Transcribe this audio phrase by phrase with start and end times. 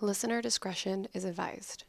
[0.00, 1.84] Listener discretion is advised.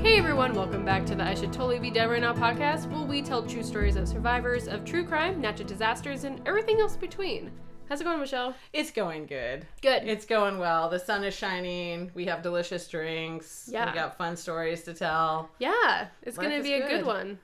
[0.00, 3.04] Hey everyone, welcome back to the I Should Totally Be Dead Right Now podcast, where
[3.04, 7.50] we tell true stories of survivors of true crime, natural disasters, and everything else between.
[7.88, 8.54] How's it going, Michelle?
[8.72, 9.66] It's going good.
[9.82, 10.04] Good.
[10.04, 10.88] It's going well.
[10.88, 12.10] The sun is shining.
[12.14, 13.68] We have delicious drinks.
[13.70, 13.86] Yeah.
[13.90, 15.50] We got fun stories to tell.
[15.58, 17.06] yeah, it's Life gonna is be a good good.
[17.06, 17.38] one.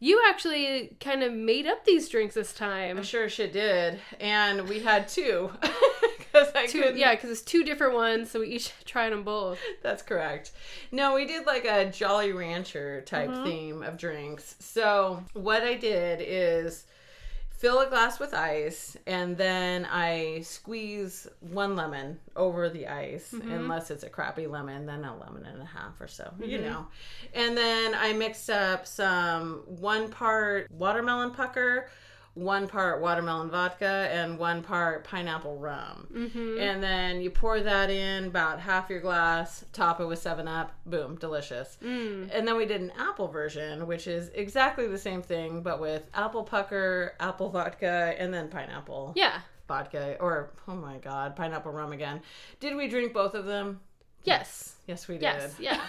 [0.00, 2.98] You actually kind of made up these drinks this time.
[2.98, 3.98] I sure shit did.
[4.20, 5.50] And we had two.
[6.54, 6.98] I Two, couldn't.
[6.98, 9.58] yeah, because it's two different ones, so we each tried them both.
[9.82, 10.52] That's correct.
[10.92, 13.44] No, we did like a Jolly Rancher type Mm-hmm.
[13.44, 14.54] theme of drinks.
[14.60, 16.84] So what I did is
[17.58, 23.32] fill a glass with ice and then I squeeze one lemon over the ice.
[23.34, 23.50] Mm-hmm.
[23.50, 26.32] Unless it's a crappy lemon, then a lemon and a half or so.
[26.40, 26.66] You Mm-hmm.
[26.70, 26.86] know.
[27.34, 31.88] And then I mixed up some one part watermelon pucker.
[32.34, 36.06] One part watermelon vodka and one part pineapple rum.
[36.14, 36.60] Mm-hmm.
[36.60, 40.72] And then you pour that in about half your glass, top it with 7 Up,
[40.86, 41.78] boom, delicious.
[41.82, 42.30] Mm.
[42.32, 46.08] And then we did an apple version, which is exactly the same thing, but with
[46.14, 49.40] apple pucker, apple vodka, and then pineapple Yeah.
[49.66, 50.16] vodka.
[50.20, 52.20] Or, oh my god, pineapple rum again.
[52.60, 53.80] Did we drink both of them?
[54.22, 54.76] Yes.
[54.86, 55.22] Yes, we did.
[55.22, 55.54] Yes.
[55.58, 55.80] Yeah.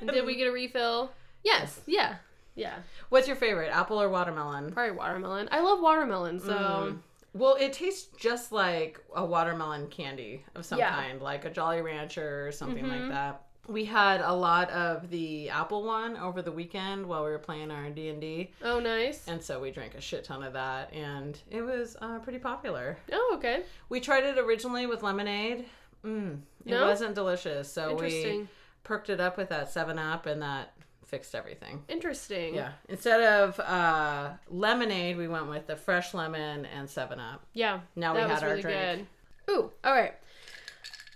[0.00, 1.10] And did we get a refill?
[1.42, 1.80] Yes.
[1.86, 2.16] Yeah.
[2.56, 2.74] Yeah.
[3.10, 4.72] What's your favorite, apple or watermelon?
[4.72, 5.48] Probably watermelon.
[5.52, 6.52] I love watermelon, so
[6.92, 6.98] Mm.
[7.34, 10.90] Well, it tastes just like a watermelon candy of some Yeah.
[10.90, 11.00] Mm-hmm.
[11.00, 13.42] kind, like a Jolly Rancher or something like that.
[13.68, 17.70] We had a lot of the apple one over the weekend while we were playing
[17.72, 19.26] our D and D, oh nice.
[19.28, 22.96] and so we drank a shit ton of that, and it was uh, pretty popular.
[23.12, 23.64] Oh okay.
[23.88, 25.66] We tried it originally with lemonade.
[26.04, 26.86] Mm, it No?
[26.86, 28.46] wasn't delicious, so we
[28.84, 30.72] perked it up with that Seven Up, and that
[31.06, 31.82] fixed everything.
[31.88, 32.54] Interesting.
[32.54, 32.72] Yeah.
[32.88, 37.44] Instead of uh, lemonade, we went with the fresh lemon and Seven Up.
[37.54, 37.80] Yeah.
[37.94, 39.06] Now we had was our really drink.
[39.46, 39.52] good.
[39.54, 39.70] Ooh.
[39.84, 40.14] All right.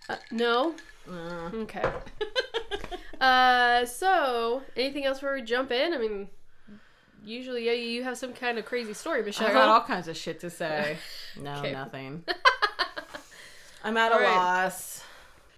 [0.09, 0.75] Uh, no.
[1.11, 1.83] Uh, Okay.
[3.21, 3.85] Uh.
[3.85, 5.93] So, anything else before we jump in?
[5.93, 6.29] I mean,
[7.23, 9.49] usually yeah, you have some kind of crazy story, Michelle.
[9.49, 10.97] I got all kinds of shit to say.
[11.37, 12.25] No, nothing.
[13.85, 14.37] I'm at a All right.
[14.37, 15.03] loss.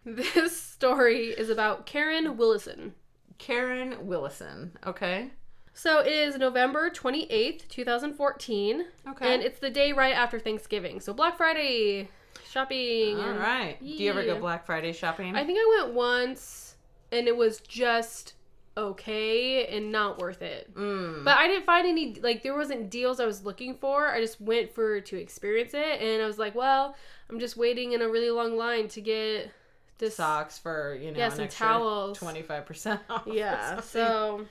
[0.04, 2.94] This story is about Karen Willison.
[3.42, 4.70] Karen Willison.
[4.86, 5.30] Okay.
[5.74, 8.84] So it is November 28th, 2014.
[9.08, 9.34] Okay.
[9.34, 11.00] And it's the day right after Thanksgiving.
[11.00, 12.08] So Black Friday
[12.48, 13.18] shopping.
[13.18, 13.38] All right.
[13.38, 13.80] right.
[13.80, 15.34] Do you ever go Black Friday shopping?
[15.34, 16.76] I think I went once
[17.10, 18.34] and it was just
[18.76, 20.72] okay and not worth it.
[20.76, 21.24] Mm.
[21.24, 24.06] But I didn't find any like there wasn't deals I was looking for.
[24.06, 26.94] I just went for to experience it and I was like, well,
[27.28, 29.50] I'm just waiting in a really long line to get
[29.98, 32.18] this Socks for you know Yeah, some towels.
[32.18, 33.22] twenty five percent off.
[33.26, 33.80] Yeah.
[33.80, 34.46] So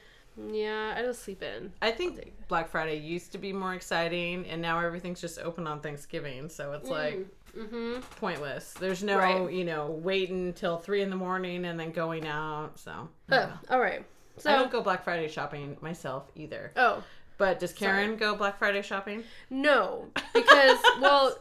[0.49, 1.73] yeah, I just sleep in.
[1.81, 5.81] I think Black Friday used to be more exciting, and now everything's just open on
[5.81, 7.25] Thanksgiving, so it's like
[7.57, 7.99] Mm-hmm.
[8.17, 8.71] pointless.
[8.79, 9.51] There's no Right.
[9.51, 12.79] you know waiting until three in the morning and then going out.
[12.79, 14.05] So Oh, all right.
[14.37, 16.71] So I don't go Black Friday shopping myself either.
[16.77, 17.03] Oh,
[17.41, 19.23] But does Karen go Black Friday shopping?
[19.49, 20.09] no.
[20.31, 21.35] Because well,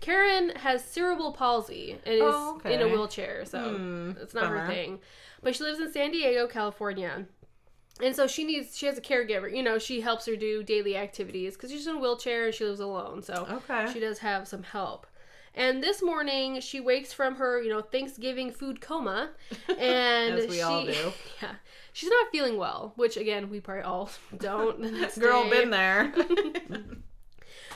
[0.00, 2.72] Karen has cerebral palsy and is Oh, okay.
[2.74, 4.98] in a wheelchair, so Hmm, it's not her thing.
[5.42, 7.26] But she lives in San Diego, California.
[8.02, 9.54] And so she needs she has a caregiver.
[9.54, 12.64] You know, she helps her do daily activities cuz she's in a wheelchair and she
[12.64, 13.22] lives alone.
[13.22, 13.92] So Okay.
[13.92, 15.06] she does have some help.
[15.54, 19.30] And this morning she wakes from her, you know, Thanksgiving food coma
[19.78, 21.12] and As we she all do.
[21.42, 21.54] Yeah.
[21.96, 24.80] She's not feeling well, which again, we probably all don't.
[25.18, 25.50] Girl, day.
[25.50, 26.12] been there.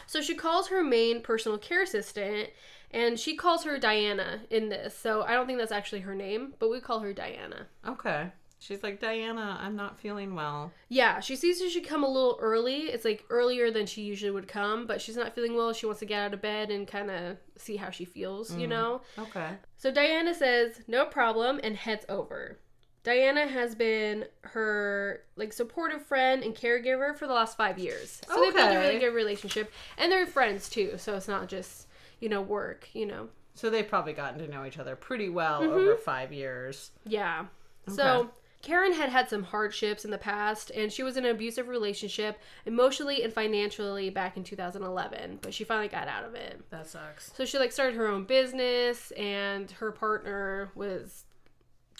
[0.06, 2.48] So she calls her main personal care assistant
[2.90, 4.98] and she calls her Diana in this.
[4.98, 7.68] So I don't think that's actually her name, but we call her Diana.
[7.86, 8.32] okay.
[8.58, 10.72] She's like, Diana, I'm not feeling well.
[10.88, 12.88] Yeah, she sees she should come a little early.
[12.88, 15.72] It's like earlier than she usually would come, but she's not feeling well.
[15.72, 18.66] She wants to get out of bed and kind of see how she feels, you
[18.66, 18.70] mm.
[18.70, 19.00] know?
[19.16, 19.50] Okay.
[19.76, 22.58] So Diana says, no problem, and heads over.
[23.02, 28.20] Diana has been her like supportive friend and caregiver for the last five years.
[28.28, 29.72] So they've built a really good relationship.
[29.96, 31.86] And they're friends too, so it's not just,
[32.20, 33.28] you know, work, you know.
[33.54, 35.72] So they've probably gotten to know each other pretty well Mm-hmm.
[35.72, 36.90] over five years.
[37.06, 37.46] Yeah.
[37.88, 37.96] Okay.
[37.96, 38.30] So
[38.62, 42.38] Karen had had some hardships in the past, and she was in an abusive relationship,
[42.66, 45.38] emotionally and financially, back in 2011.
[45.40, 46.60] But she finally got out of it.
[46.70, 47.32] That sucks.
[47.34, 51.24] So she like started her own business, and her partner was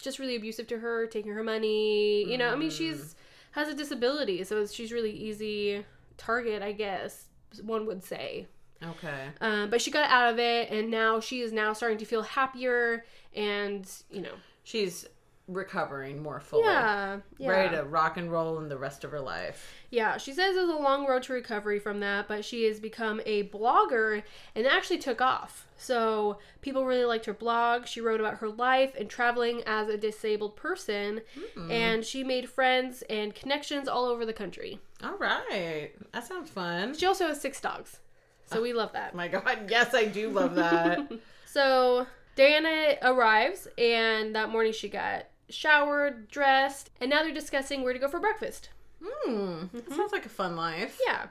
[0.01, 2.29] just really abusive to her, taking her money.
[2.29, 3.15] You know, I mean, she's
[3.51, 5.85] has a disability, so she's really easy
[6.17, 7.25] target, I guess
[7.63, 8.47] one would say.
[8.83, 9.27] Okay.
[9.41, 12.23] Um, but she got out of it, and now she is now starting to feel
[12.23, 13.05] happier,
[13.35, 14.33] and you know,
[14.63, 15.05] She's
[15.47, 16.63] recovering more fully.
[16.63, 17.49] Yeah, yeah.
[17.49, 19.73] Ready to rock and roll in the rest of her life.
[19.89, 22.79] Yeah, she says it was a long road to recovery from that, but she has
[22.79, 24.23] become a blogger
[24.55, 25.67] and actually took off.
[25.77, 27.87] So people really liked her blog.
[27.87, 31.21] She wrote about her life and traveling as a disabled person,
[31.55, 31.71] hmm.
[31.71, 34.79] and she made friends and connections all over the country.
[35.03, 35.91] All right.
[36.13, 36.95] That sounds fun.
[36.95, 37.99] She also has six dogs,
[38.45, 39.11] so we love that.
[39.13, 41.11] Oh my god, yes, I do love that.
[41.51, 42.07] So
[42.37, 47.99] Diana arrives, and that morning she got showered, dressed, and now they're discussing where to
[47.99, 48.69] go for breakfast.
[49.03, 49.65] Hmm.
[49.73, 50.99] That sounds like a fun life.
[51.05, 51.27] Yeah.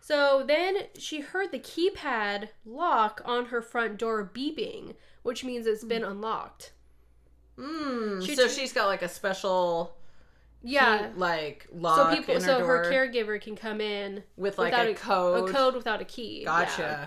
[0.00, 5.82] So then she heard the keypad lock on her front door beeping, which means it's
[5.84, 6.72] been unlocked.
[7.58, 8.20] Hmm.
[8.22, 9.96] She so she's got like a special
[10.62, 11.08] Yeah.
[11.08, 14.88] key, like So people, her so door her caregiver can come in with like without
[14.88, 15.48] a code.
[15.48, 16.44] a code without a key.
[16.44, 16.82] Gotcha.
[16.82, 17.06] Yeah.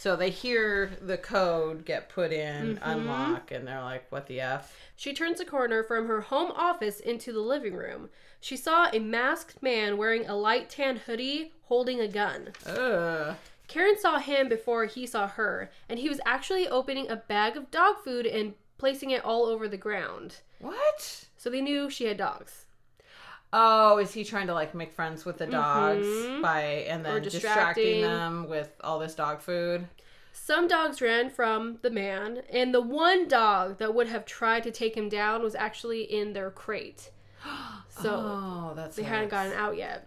[0.00, 2.90] So they hear the code get put in, Mm-hmm.
[2.90, 7.00] unlock, and they're like, "What the f?" She turns a corner from her home office
[7.00, 8.08] into the living room.
[8.40, 12.52] She saw a masked man wearing a light tan hoodie holding a gun.
[12.64, 13.36] Ugh.
[13.68, 17.70] Karen saw him before he saw her, and he was actually opening a bag of
[17.70, 20.36] dog food and placing it all over the ground.
[20.60, 21.26] What?
[21.36, 22.64] So they knew she had dogs.
[23.52, 26.40] Oh, is he trying to like make friends with the dogs Mhm.
[26.42, 27.84] by and then distracting.
[27.84, 28.02] distracting.
[28.02, 29.88] them with all this dog food?
[30.32, 34.70] Some dogs ran from the man, and the one dog that would have tried to
[34.70, 37.10] take him down was actually in their crate.
[37.88, 40.06] So oh, that's they hadn't gotten out yet.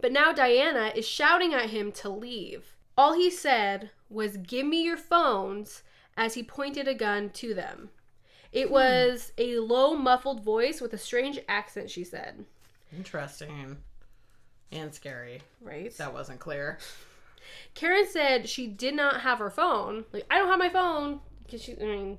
[0.00, 2.74] But now Diana is shouting at him to leave.
[2.96, 5.82] All he said was, Give me your phones,
[6.16, 7.90] as he pointed a gun to them.
[8.52, 8.72] It hmm.
[8.72, 12.44] was a low, muffled voice with a strange accent, she said.
[12.96, 13.76] interesting
[14.72, 15.40] and scary.
[15.60, 15.96] Right?
[15.96, 16.78] That wasn't clear.
[17.74, 20.04] Karen said she did not have her phone.
[20.12, 21.20] Like, I don't have my phone.
[21.44, 22.18] Because she, I mean,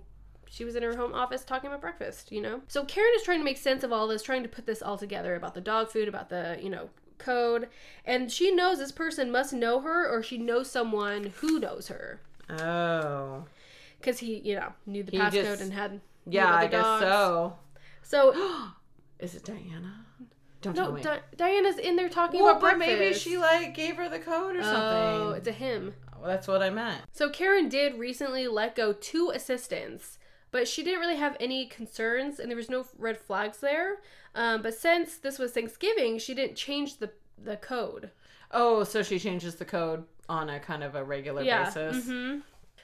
[0.49, 2.61] she was in her home office talking about breakfast, you know?
[2.67, 4.97] So Karen is trying to make sense of all this, trying to put this all
[4.97, 6.89] together about the dog food, about the, you know,
[7.19, 7.67] code.
[8.05, 12.21] And she knows this person must know her or she knows someone who knows her.
[12.49, 13.43] Oh,
[13.99, 16.01] Because he, you know, knew the He passcode just- and had.
[16.25, 17.01] Yeah, I guess dogs.
[17.04, 17.57] so.
[18.01, 18.71] So,
[19.19, 20.06] Is it Diana?
[20.62, 21.01] Don't tell no, me.
[21.01, 23.00] Di- Diana's in there talking well, about but breakfast.
[23.00, 25.21] maybe she like gave her the code or Oh, something.
[25.27, 25.94] Oh, it's a him.
[26.19, 27.01] Well, that's what I meant.
[27.13, 30.18] So Karen did recently let go two assistants,
[30.51, 33.98] but she didn't really have any concerns, and there was no red flags there.
[34.36, 37.12] Um, but since this was Thanksgiving, she didn't change the
[37.42, 38.12] the code.
[38.51, 42.06] Oh, so she changes the code on a kind of a regular basis.
[42.06, 42.39] hmm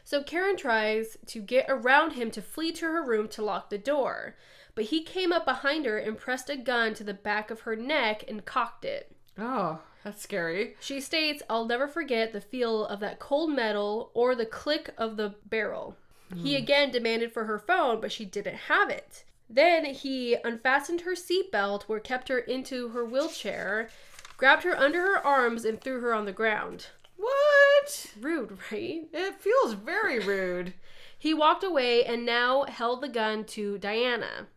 [0.06, 3.80] So Karen tries to get around him to flee to her room to lock the
[3.80, 4.36] door,
[4.76, 7.76] but he came up behind her and pressed a gun to the back of her
[7.76, 9.12] neck and cocked it.
[9.38, 10.76] Oh, that's scary.
[10.80, 15.18] She states, I'll never forget the feel of that cold metal or the click of
[15.18, 15.98] the barrel.
[16.36, 16.62] He hmm.
[16.64, 19.24] again demanded for her phone, but she didn't have it.
[19.50, 23.90] Then he unfastened her seatbelt, where kept her into her wheelchair,
[24.38, 26.88] grabbed her under her arms, and threw her on the ground.
[27.18, 28.08] What?
[28.20, 29.08] Rude, right?
[29.12, 30.74] It feels very rude.
[31.18, 34.48] He walked away and now held the gun to Diana.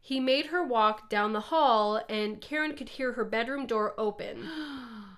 [0.00, 4.48] He made her walk down the hall, and Karen could hear her bedroom door open.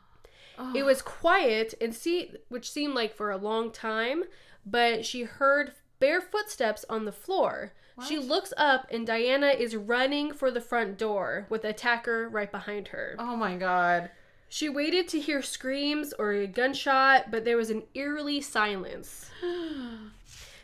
[0.74, 4.24] It was quiet and see which seemed like for a long time,
[4.66, 7.74] but she heard bare footsteps on the floor.
[8.06, 12.50] She looks up and Diana is running for the front door with the attacker right
[12.50, 13.16] behind her.
[13.18, 14.10] Oh my god.
[14.48, 19.30] She waited to hear screams or a gunshot, but there was an eerily silence.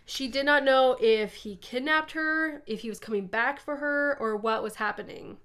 [0.06, 4.18] She did not know if he kidnapped her, if he was coming back for her,
[4.20, 5.38] or what was happening.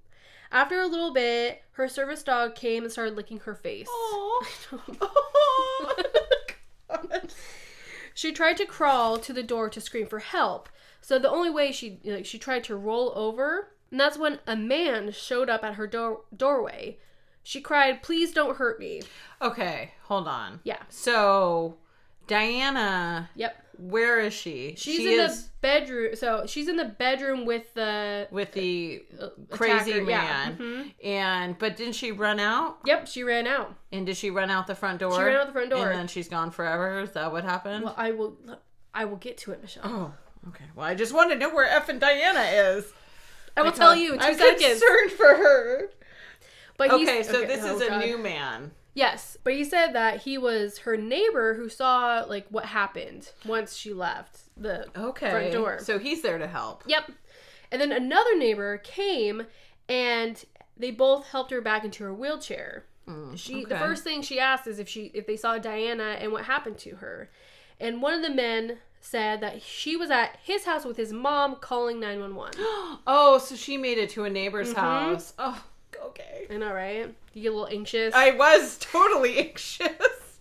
[0.52, 3.88] After a little bit, her service dog came and started licking her face.
[3.90, 4.46] Oh.
[8.20, 10.68] She tried to crawl to the door to scream for help.
[11.00, 14.58] So the only way she like she tried to roll over, and that's when a
[14.58, 16.98] man showed up at her door doorway.
[17.44, 19.02] She cried, "Please don't hurt me."
[19.42, 20.60] okay, hold on.
[20.64, 20.82] Yeah.
[20.90, 21.78] So,
[22.28, 23.56] Diana, Yep.
[23.80, 24.76] where is she?
[24.78, 26.16] She's she in is the bedroom.
[26.16, 30.58] So she's in the bedroom with the with the uh, crazy attacker, man.
[30.60, 30.66] Yeah.
[30.66, 30.94] mhm.
[31.04, 32.78] And but didn't she run out?
[32.86, 33.08] Yep.
[33.08, 33.74] She ran out.
[33.92, 35.14] And did she run out the front door?
[35.16, 35.90] She ran out the front door.
[35.90, 37.00] And then she's gone forever.
[37.00, 37.86] Is that what happened?
[37.86, 38.38] Well, I will.
[38.94, 39.84] I will get to it, Michelle.
[39.86, 40.14] oh,
[40.50, 40.66] okay.
[40.76, 42.86] Well, I just want to know where F and Diana is.
[43.58, 44.62] I will tell you in 2 I'm seconds.
[44.80, 45.90] concerned for her.
[46.80, 48.72] But he's, Okay, so this oh, is a new man.
[48.96, 53.76] Yes, but he said that he was her neighbor who saw like what happened once
[53.76, 55.30] she left the Okay.
[55.30, 55.80] front door.
[55.82, 56.84] So he's there to help.
[56.88, 57.12] Yep.
[57.72, 59.44] And then another neighbor came
[59.88, 60.44] and
[60.76, 62.86] they both helped her back into her wheelchair.
[63.36, 66.46] She the first thing she asked is if she if they saw Diana and what
[66.46, 67.30] happened to her.
[67.80, 71.56] And one of the men said that she was at his house with his mom
[71.56, 72.60] calling 911.
[73.08, 74.80] Oh, so she made it to a neighbor's Mm-hmm.
[74.80, 75.34] house.
[75.40, 75.64] Oh,
[76.10, 76.48] okay.
[76.50, 77.14] I know, right?
[77.34, 78.14] You get a little anxious.
[78.14, 80.40] I was totally anxious.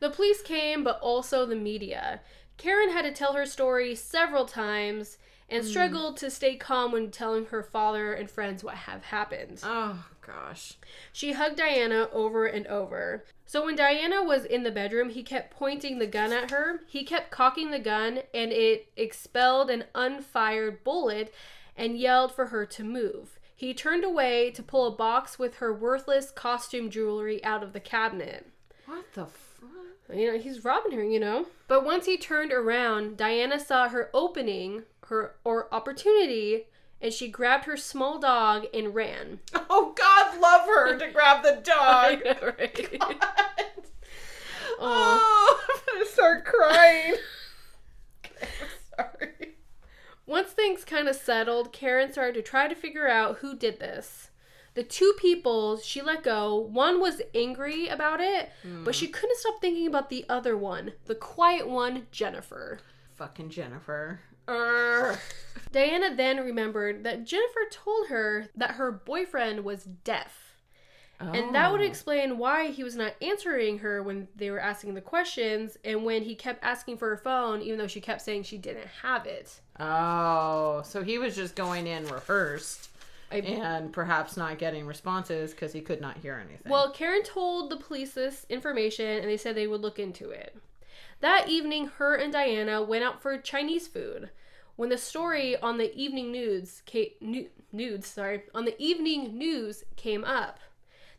[0.00, 2.20] The police came, but also the media.
[2.56, 5.68] Karen had to tell her story several times and hmm.
[5.68, 9.60] struggled to stay calm when telling her father and friends what have happened.
[9.62, 10.74] Oh gosh.
[11.12, 13.24] She hugged Diana over and over.
[13.46, 16.80] So when Diana was in the bedroom, he kept pointing the gun at her.
[16.86, 21.32] He kept cocking the gun and it expelled an unfired bullet
[21.76, 23.37] and yelled for her to move.
[23.58, 27.80] He turned away to pull a box with her worthless costume jewelry out of the
[27.80, 28.46] cabinet.
[28.86, 30.16] What the fuck?
[30.16, 31.46] You know, he's robbing her, you know.
[31.66, 36.66] But once he turned around, Diana saw her opening, her or opportunity,
[37.02, 39.40] and she grabbed her small dog and ran.
[39.68, 42.20] Oh God, love her to grab the dog.
[42.60, 43.02] right?
[44.80, 47.16] Oh, I'm gonna start crying.
[48.24, 49.57] Okay, I'm sorry.
[50.28, 54.28] Once things kind of settled, Karen started to try to figure out who did this.
[54.74, 58.84] The two people she let go, one was angry about it, hmm.
[58.84, 62.78] but she couldn't stop thinking about the other one, the quiet one, Jennifer.
[63.14, 64.20] Fucking Jennifer.
[64.46, 65.18] Urgh.
[65.72, 70.47] Diana then remembered that Jennifer told her that her boyfriend was deaf.
[71.20, 71.84] And that would Oh.
[71.84, 76.22] explain why he was not answering her when they were asking the questions and when
[76.22, 79.60] he kept asking for her phone, even though she kept saying she didn't have it.
[79.80, 82.90] Oh, so he was just going in rehearsed
[83.32, 86.70] I- and perhaps not getting responses because he could not hear anything.
[86.70, 90.56] Well, Karen told the police this information and they said they would look into it.
[91.20, 94.30] That evening, her and Diana went out for Chinese food.
[94.76, 97.10] When the story on the evening news came,
[97.72, 100.60] nudes, sorry, on the evening news came up.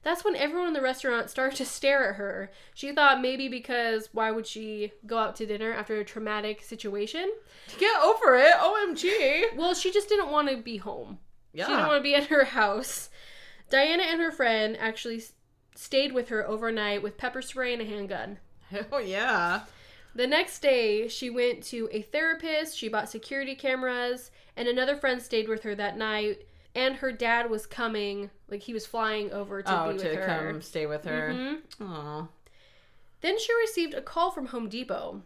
[0.01, 2.51] That's when everyone in the restaurant started to stare at her.
[2.73, 7.29] She thought maybe because why would she go out to dinner after a traumatic situation?
[7.67, 8.53] To get over it.
[8.53, 9.57] OMG.
[9.57, 11.19] Well, she just didn't want to be home.
[11.53, 11.65] Yeah.
[11.65, 13.09] She didn't want to be at her house.
[13.69, 15.21] Diana and her friend actually
[15.75, 18.39] stayed with her overnight with pepper spray and a handgun.
[18.91, 19.61] Oh yeah.
[20.15, 25.21] The next day, she went to a therapist, she bought security cameras, and another friend
[25.21, 26.45] stayed with her that night.
[26.75, 30.19] And her dad was coming, like he was flying over to oh, be to with
[30.19, 30.51] her.
[30.51, 31.57] come stay with her.
[31.81, 32.27] Oh,
[33.21, 35.23] Then she received a call from Home Depot.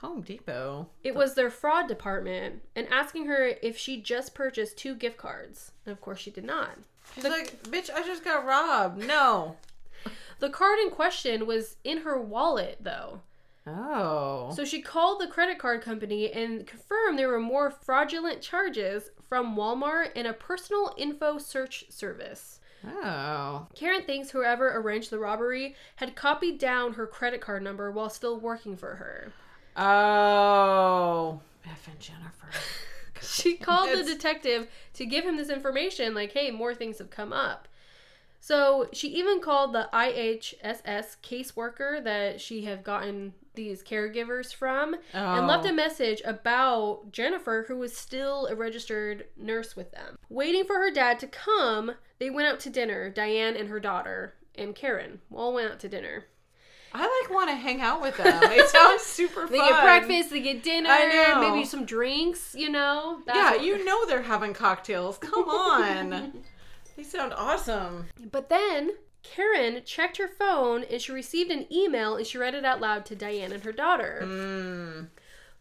[0.00, 0.88] Home Depot.
[1.02, 5.72] It was their fraud department and asking her if she just purchased two gift cards.
[5.86, 6.70] And of course, she did not.
[7.14, 9.06] She's like, bitch, I just got robbed.
[9.06, 9.56] No.
[10.40, 13.20] The card in question was in her wallet, though.
[13.66, 14.52] Oh.
[14.54, 19.56] So she called the credit card company and confirmed there were more fraudulent charges from
[19.56, 22.60] Walmart and a personal info search service.
[22.86, 23.66] oh.
[23.74, 28.38] Karen thinks whoever arranged the robbery had copied down her credit card number while still
[28.38, 29.32] working for her.
[29.76, 31.40] Oh.
[31.66, 32.48] Effing Jennifer.
[33.22, 37.32] She called the detective to give him this information, like, hey, more things have come
[37.32, 37.68] up.
[38.38, 45.46] So she even called the IHSS caseworker that she had gotten these caregivers from and
[45.46, 45.70] left Oh.
[45.70, 50.18] a message about Jennifer, who was still a registered nurse with them.
[50.28, 53.10] Waiting for her dad to come, they went out to dinner.
[53.10, 56.26] Diane and her daughter and Karen all went out to dinner.
[56.96, 58.40] I like want to hang out with them.
[58.44, 59.66] It sounds super They fun.
[59.66, 63.18] They get breakfast, they get dinner, maybe some drinks, you know?
[63.26, 65.18] That's Yeah, you know they're having cocktails.
[65.18, 66.44] Come on.
[66.96, 68.06] they sound awesome.
[68.30, 68.92] But then
[69.24, 73.04] Karen checked her phone and she received an email and she read it out loud
[73.06, 74.20] to Diane and her daughter.
[74.22, 75.08] Mm.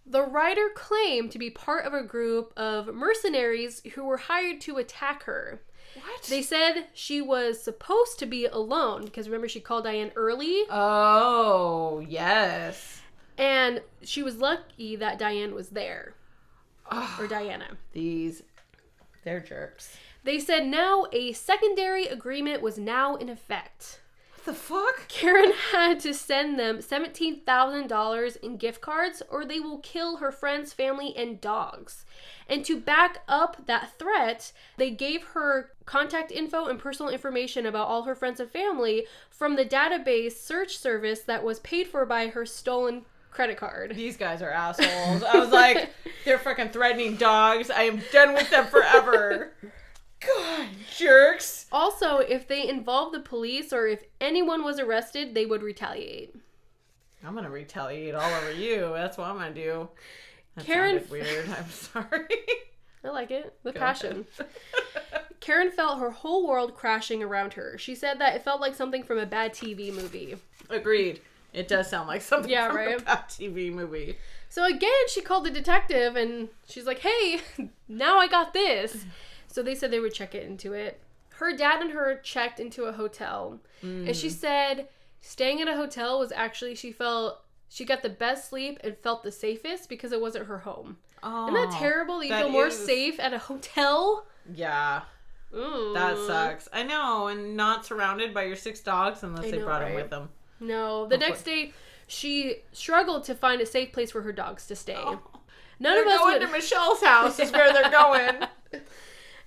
[0.06, 4.78] The writer claimed to be part of a group of mercenaries who were hired to
[4.78, 5.62] attack her.
[5.96, 6.24] What?
[6.24, 12.04] They said she was supposed to be alone because remember she called Diane early oh,
[12.08, 13.02] yes.
[13.38, 16.16] and she was lucky that Diane was there
[16.92, 17.78] Oh, or Diana.
[17.94, 18.44] these,
[19.24, 19.96] they're jerks.
[20.24, 24.00] They said now a secondary agreement was now in effect.
[24.36, 25.08] What the fuck?
[25.08, 30.74] Karen had to send them $17,000 in gift cards or they will kill her friends,
[30.74, 32.06] family, and dogs.
[32.48, 37.88] And to back up that threat, they gave her contact info and personal information about
[37.88, 42.28] all her friends and family from the database search service that was paid for by
[42.28, 43.94] her stolen credit card.
[43.96, 45.24] These guys are assholes.
[45.24, 45.90] I was like,
[46.26, 47.70] they're fucking threatening dogs.
[47.70, 49.52] I am done with them forever.
[50.28, 51.66] God, jerks.
[51.72, 56.36] Also, if they involved the police or if anyone was arrested, they would retaliate.
[57.26, 58.92] I'm gonna retaliate all over you.
[58.94, 59.90] That's what I'm gonna do.
[60.56, 61.50] That Karen- weird.
[61.50, 62.28] I'm sorry.
[63.04, 63.54] I like it.
[63.64, 64.26] The Go passion.
[65.40, 67.78] Karen felt her whole world crashing around her.
[67.78, 70.36] She said that it felt like something from a bad TV movie.
[70.70, 71.22] Agreed.
[71.52, 73.00] It does sound like something Yeah, from right?
[73.02, 74.18] a bad TV movie.
[74.50, 77.42] So again, she called the detective and she's like, "Hey,
[77.88, 79.06] now I got this."
[79.54, 81.00] So they said they would check it into it.
[81.36, 84.16] Her dad and her checked into a hotel, and Mm.
[84.20, 84.88] she said
[85.22, 89.22] staying at a hotel was actually she felt she got the best sleep and felt
[89.22, 90.98] the safest because it wasn't her home.
[91.22, 92.18] Oh, Isn't that terrible?
[92.18, 94.26] That you that feel more is- safe at a hotel.
[94.56, 95.04] Yeah,
[95.56, 95.92] Ooh.
[95.94, 96.68] that sucks.
[96.74, 100.30] I know, and not surrounded by your six dogs unless they brought them with them.
[100.60, 101.20] No, the Hopefully.
[101.30, 101.74] next day
[102.08, 104.96] she struggled to find a safe place for her dogs to stay.
[105.04, 105.20] None
[105.80, 107.40] They're of us going would, to Michelle's house.
[107.40, 108.48] Is where they're going.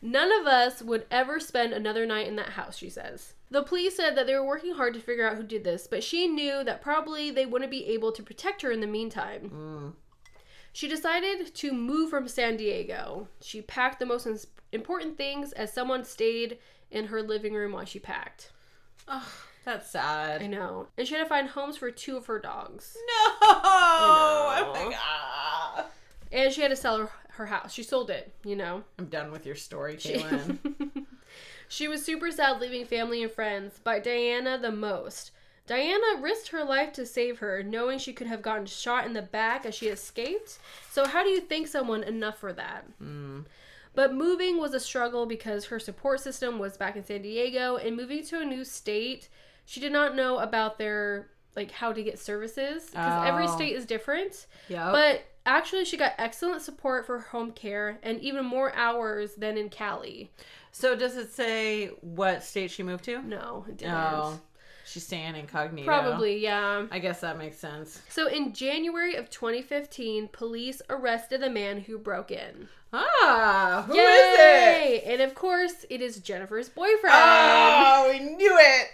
[0.03, 3.35] None of us would ever spend another night in that house, she says.
[3.51, 6.05] The police said that they were working hard to figure out who did this, but
[6.05, 9.51] she knew that probably they wouldn't be able to protect her in the meantime.
[9.55, 9.93] Mm.
[10.73, 13.29] She decided to move from San Diego.
[13.41, 16.59] She packed the most ins- important things as someone stayed
[16.91, 18.51] in her living room while she packed.
[19.09, 19.33] Oh,
[19.65, 20.43] that's sad.
[20.43, 20.89] I know.
[20.99, 22.97] And she had to find homes for two of her dogs.
[23.09, 23.33] No.
[23.49, 25.85] Oh my god.
[26.31, 27.73] And she had to sell her, her house.
[27.73, 28.85] She sold it, you know.
[28.99, 30.25] I'm done with your story, She,
[31.69, 35.31] she was super sad leaving family and friends, but Diana the most.
[35.67, 39.23] Diana risked her life to save her, knowing she could have gotten shot in the
[39.23, 40.59] back as she escaped.
[40.91, 42.85] So, how do you thank someone enough for that?
[43.03, 43.47] Mm.
[43.95, 47.97] But moving was a struggle because her support system was back in San Diego, and
[47.97, 49.29] moving to a new state,
[49.65, 53.57] she did not know about their like how to get services because every Oh.
[53.57, 54.47] state is different.
[54.69, 54.93] Yeah.
[54.93, 59.69] But actually, she got excellent support for home care and even more hours than in
[59.71, 60.31] Cali.
[60.73, 63.23] so does it say what state she moved to?
[63.23, 63.95] No, it didn't.
[63.95, 64.39] Oh,
[64.85, 65.87] she's staying incognito.
[65.87, 66.87] Probably, yeah.
[66.91, 68.03] I guess that makes sense.
[68.11, 72.69] So in January of 2015, police arrested the man who broke in.
[72.93, 75.05] Ah, who is it?
[75.07, 77.15] And of course, it is Jennifer's boyfriend.
[77.17, 78.89] Oh, we knew it.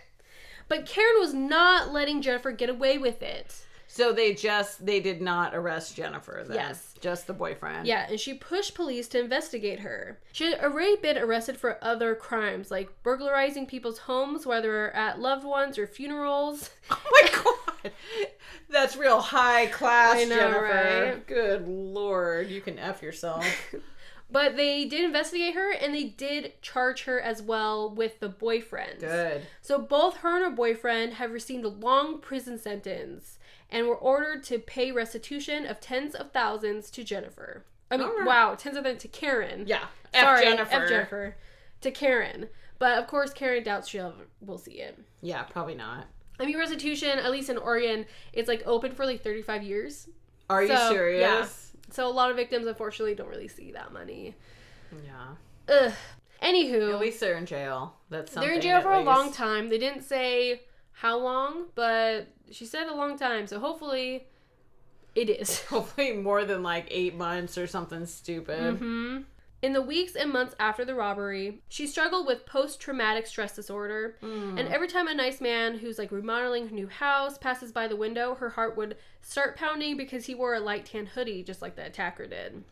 [0.73, 3.55] But Karen was not letting Jennifer get away with it.
[3.89, 6.57] So they just they did not arrest Jennifer then.
[6.57, 6.95] Yes.
[6.99, 7.87] Just the boyfriend.
[7.87, 10.19] Yeah, and she pushed police to investigate her.
[10.33, 15.45] She had already been arrested for other crimes, like burglarizing people's homes, whether at loved
[15.45, 16.71] ones or funerals.
[16.91, 17.93] Oh my god.
[18.71, 20.63] That's real high class, I know, Jennifer.
[20.63, 21.27] right?
[21.27, 23.45] Good lord, you can F yourself.
[24.33, 29.01] But they did investigate her and they did charge her as well with the boyfriend.
[29.01, 29.43] Good.
[29.61, 33.39] So both her and her boyfriend have received a long prison sentence
[33.71, 37.65] and were ordered to pay restitution of tens of thousands to Jennifer.
[37.91, 38.27] I mean, Alright.
[38.27, 39.65] wow, tens of thousands to Karen.
[39.67, 39.85] Yeah.
[40.15, 40.75] F Sorry, Jennifer.
[40.83, 41.37] F Jennifer.
[41.83, 42.49] To Karen.
[42.79, 44.99] But of course, Karen doubts she'll will see it.
[45.21, 46.07] Yeah, probably not.
[46.41, 50.09] I mean, restitution, at least in Oregon, it's like open for like 35 years.
[50.51, 51.62] Are you So, serious?
[51.93, 54.35] So a lot of victims, unfortunately, don't really see that money.
[55.05, 55.35] Yeah.
[55.87, 55.93] Ugh.
[56.43, 57.95] Anywho, At least they're in jail.
[58.11, 58.49] That's something.
[58.49, 59.69] they're in jail for a long time.
[59.69, 63.47] They didn't say how long, but she said a long time.
[63.47, 64.27] So hopefully,
[65.15, 65.61] it is.
[65.69, 68.79] Hopefully more than like eight months or something stupid.
[68.79, 69.19] hmm
[69.63, 74.17] In the weeks and months after the robbery, she struggled with post traumatic stress disorder.
[74.21, 74.59] Mm.
[74.59, 77.95] And every time a nice man who's like remodeling her new house passes by the
[77.95, 81.77] window, her heart would start pounding because he wore a light tan hoodie, just like
[81.77, 82.65] the attacker did.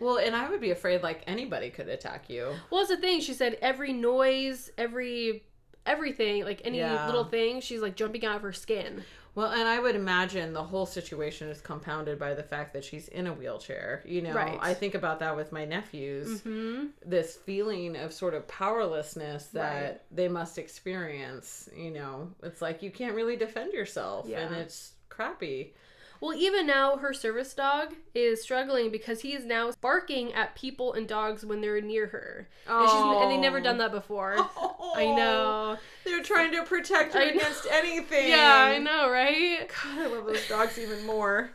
[0.00, 2.52] Well, and I would be afraid like anybody could attack you.
[2.70, 3.20] Well, that's the thing.
[3.20, 5.44] She said every noise, every
[5.86, 7.06] everything, like any Yeah.
[7.06, 9.04] little thing, she's like jumping out of her skin.
[9.38, 13.06] Well, and I would imagine the whole situation is compounded by the fact that she's
[13.06, 14.02] in a wheelchair.
[14.04, 14.58] You know, Right.
[14.60, 16.40] I think about that with my nephews.
[16.40, 20.00] hmm This feeling of sort of powerlessness that Right.
[20.10, 21.68] they must experience.
[21.72, 25.72] You know, it's like you can't really defend yourself, and it's crappy.
[26.20, 30.92] Well, even now, her service dog is struggling because he is now barking at people
[30.92, 32.48] and dogs when they're near her.
[32.66, 34.34] And, she's, and they've never done that before.
[34.38, 34.94] Oh.
[34.96, 35.76] I know.
[36.04, 38.30] They're trying to protect her against anything.
[38.30, 39.68] Yeah, I know, right?
[39.68, 41.50] God, I love those dogs even more.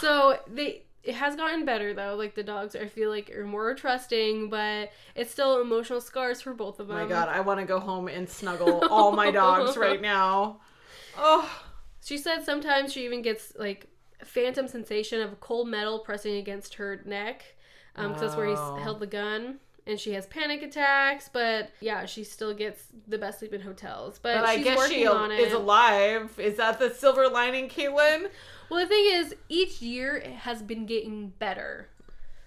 [0.00, 2.14] So they it has gotten better though.
[2.14, 6.54] Like the dogs, I feel like are more trusting, but it's still emotional scars for
[6.54, 6.96] both of them.
[6.96, 7.08] Oh them.
[7.08, 10.60] my god, I want to go home and snuggle all my dogs right now.
[11.16, 11.62] Oh,
[12.04, 13.86] She said sometimes she even gets like
[14.20, 17.44] a phantom sensation of cold metal pressing against her neck,
[17.96, 19.58] um, because that's where he's held the gun.
[19.84, 24.20] And she has panic attacks, but yeah, she still gets the best sleep in hotels.
[24.22, 25.40] But, but I she's guess working she on it.
[25.40, 26.38] is alive.
[26.38, 28.28] Is that the silver lining, Caitlin?
[28.70, 31.88] Well, the thing is, each year it has been getting better.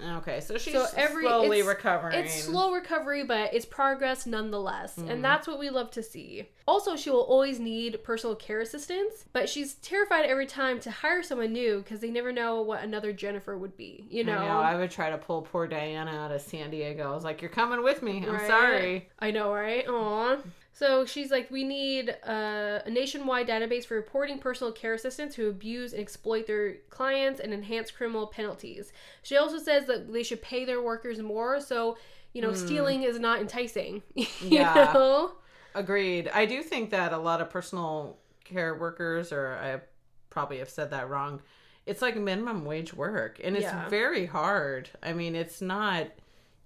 [0.02, 2.16] Okay, so she's So every- slowly it's- recovering.
[2.20, 4.98] It's slow recovery, but it's progress nonetheless.
[4.98, 5.10] Mm-hmm.
[5.10, 6.50] And that's what we love to see.
[6.68, 11.24] Also, she will always need personal care assistance, but she's terrified every time to hire
[11.24, 14.06] someone new because they never know what another Jennifer would be.
[14.10, 14.34] You know?
[14.38, 14.60] I know.
[14.60, 17.10] I would try to pull poor Diana out of San Diego.
[17.12, 18.18] I was like, "You're coming with me.
[18.28, 18.48] I'm Right?
[18.48, 19.88] sorry." I know, right?
[19.88, 20.38] Aw.
[20.78, 25.48] So she's like, we need uh, a nationwide database for reporting personal care assistants who
[25.48, 28.92] abuse and exploit their clients and enhance criminal penalties.
[29.24, 31.98] She also says that they should pay their workers more, so
[32.34, 34.04] you know, stealing is not enticing.
[34.16, 34.94] you Yeah.
[34.94, 35.32] know?
[35.74, 36.30] Agreed.
[36.34, 39.82] I do think that a lot of personal care workers, or I
[40.30, 41.42] probably have said that wrong,
[41.86, 43.40] it's like minimum wage work.
[43.44, 43.90] And it's Yeah.
[43.90, 44.90] very hard.
[45.04, 46.08] I mean, it's not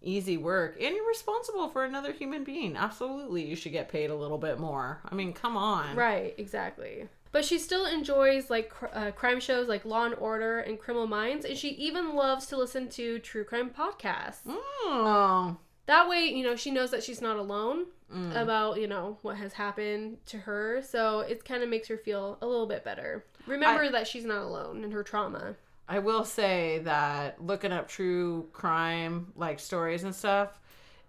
[0.01, 0.75] easy work.
[0.81, 2.75] And you're responsible for another human being.
[2.77, 3.45] Absolutely.
[3.45, 4.99] You should get paid a little bit more.
[5.09, 5.95] I mean, come on.
[5.95, 7.07] Right, exactly.
[7.31, 11.05] But she still enjoys like cr- uh, crime shows like Law and Order and Criminal
[11.07, 14.39] Minds, and she even loves to listen to true crime podcasts.
[14.47, 15.57] Oh.
[15.85, 18.41] That way, you know, she knows that she's not alone Mm.
[18.41, 20.81] about, you know, what has happened to her.
[20.81, 23.23] So it kind of makes her feel a little bit better.
[23.45, 25.53] Remember that she's not alone in her trauma.
[25.91, 30.59] I will say that looking up true crime like stories and stuff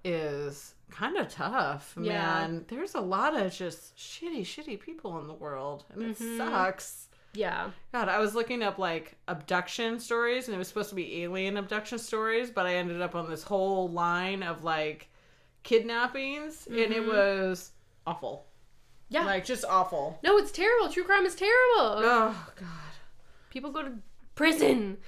[0.04, 2.12] is kind of tough, Yeah.
[2.48, 2.64] man.
[2.66, 6.38] There's a lot of just shitty, shitty people in the world, and it Mhm.
[6.38, 7.08] sucks.
[7.34, 7.70] Yeah.
[7.92, 11.56] God, I was looking up like abduction stories, and it was supposed to be alien
[11.58, 15.10] abduction stories, but I ended up on this whole line of like
[15.62, 17.08] kidnappings, and it Mhm.
[17.08, 17.72] was
[18.06, 18.46] awful.
[19.10, 19.24] Yeah.
[19.26, 20.18] Like just awful.
[20.22, 20.88] no, it's terrible.
[20.88, 21.98] True crime is terrible.
[22.02, 22.66] Oh God,
[23.50, 23.92] People go to
[24.40, 24.98] prison.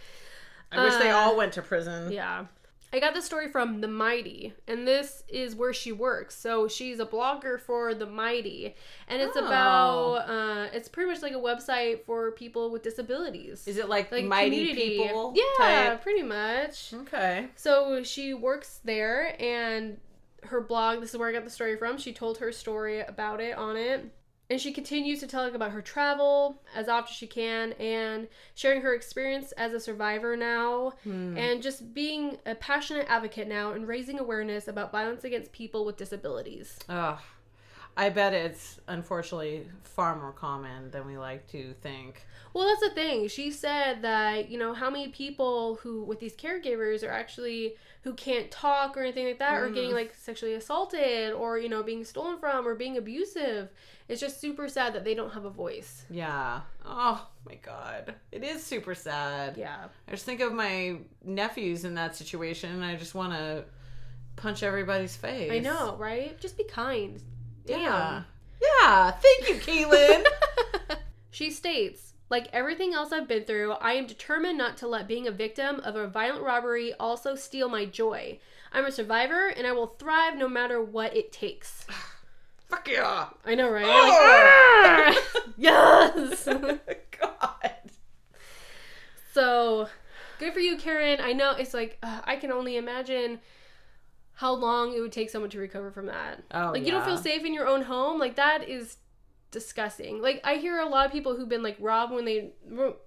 [0.71, 2.13] I wish they Uh, all went to prison.
[2.13, 2.47] Yeah.
[2.95, 6.37] I got the story from The Mighty, and this is where she works.
[6.39, 8.75] So she's a blogger for The Mighty,
[9.09, 9.47] and it's Oh.
[9.47, 13.67] about, uh, it's pretty much like a website for people with disabilities.
[13.67, 14.99] Is it like, like mighty community.
[14.99, 15.33] people?
[15.35, 16.03] Yeah, type?
[16.03, 16.93] pretty much.
[16.93, 17.49] Okay.
[17.57, 19.99] So she works there, and
[20.45, 21.97] her blog, this is where I got the story from.
[21.97, 24.05] She told her story about it on it.
[24.53, 28.83] And she continues to tell about her travel as often as she can and sharing
[28.83, 31.39] her experience as a survivor now Hmm.
[31.39, 35.97] and just being a passionate advocate now and raising awareness about violence against people with
[35.97, 36.79] disabilities.
[36.91, 37.19] Ugh.
[37.97, 42.27] I bet it's unfortunately far more common than we like to think.
[42.53, 43.29] Well, that's the thing.
[43.29, 48.15] She said that, you know, how many people who with these caregivers are actually who
[48.15, 49.75] can't talk or anything like that Mm.
[49.75, 53.71] getting like sexually assaulted or, you know, being stolen from or being abusive.
[54.09, 56.05] It's just super sad that they don't have a voice.
[56.11, 56.63] Yeah.
[56.85, 58.15] Oh my god.
[58.33, 59.57] It is super sad.
[59.57, 59.85] Yeah.
[60.09, 63.65] I just think of my nephews in that situation and I just want to
[64.37, 65.53] punch everybody's face.
[65.53, 66.39] I know, right?
[66.41, 67.23] Just be kind.
[67.67, 68.25] Yeah.
[68.61, 69.11] Yeah.
[69.13, 70.25] Thank you, Keelan.
[71.31, 75.29] She states, like everything else I've been through, I am determined not to let being
[75.29, 78.39] a victim of a violent robbery also steal my joy.
[78.73, 81.85] I'm a survivor and I will thrive no matter what it takes.
[82.71, 83.27] Fuck yeah.
[83.45, 83.85] I know, right?
[83.87, 85.15] Oh!
[85.15, 86.47] Like, yes.
[87.21, 87.71] god.
[89.35, 89.89] so,
[90.39, 91.19] good for you, Karen.
[91.23, 93.41] I know it's like uh, I can only imagine
[94.33, 96.43] how long it would take someone to recover from that.
[96.51, 98.19] Oh, like you don't feel safe in your own home.
[98.19, 98.97] Like that is
[99.53, 100.21] disgusting.
[100.21, 102.51] Like I hear a lot of people who've been like robbed when they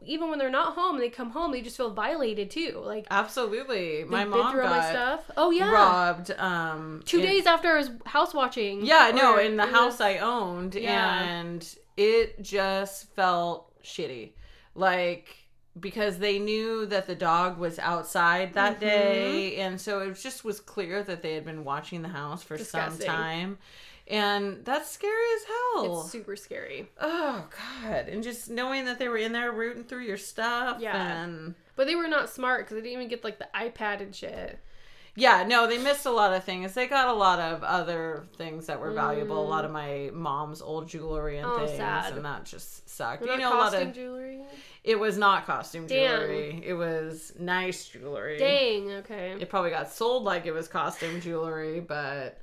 [0.05, 2.81] even when they're not home, they come home, they just feel violated too.
[2.85, 4.05] Like Absolutely.
[4.05, 5.31] My mom through all got my stuff.
[5.35, 5.69] Oh yeah.
[5.71, 8.85] robbed um Two in- days after I was house watching.
[8.85, 11.23] Yeah, no, in the house was- I owned, Yeah.
[11.23, 14.31] and it just felt shitty.
[14.75, 15.35] Like,
[15.79, 18.79] because they knew that the dog was outside that Mhm.
[18.81, 22.55] day, and so it just was clear that they had been watching the house for
[22.57, 23.05] Disgusting.
[23.05, 23.57] some time.
[24.07, 26.01] And that's scary as hell.
[26.01, 26.87] It's super scary.
[27.01, 27.45] oh,
[27.83, 28.07] God.
[28.07, 30.79] And just knowing that they were in there rooting through your stuff.
[30.79, 31.23] Yeah.
[31.23, 34.13] And But they were not smart because they didn't even get like the iPad and
[34.15, 34.59] shit.
[35.17, 36.73] Yeah, no, they missed a lot of things.
[36.73, 39.39] They got a lot of other things that were valuable.
[39.43, 41.59] A lot of my mom's old jewelry and Mm.
[41.61, 42.13] Oh, things, sad.
[42.17, 43.25] and that just sucked.
[43.25, 44.41] You know, a lot costume of jewelry.
[44.83, 46.19] it was not costume Damn.
[46.19, 46.61] jewelry.
[46.65, 48.37] It was nice jewelry.
[48.37, 48.91] Dang.
[48.91, 49.35] Okay.
[49.39, 52.37] It probably got sold like it was costume jewelry, but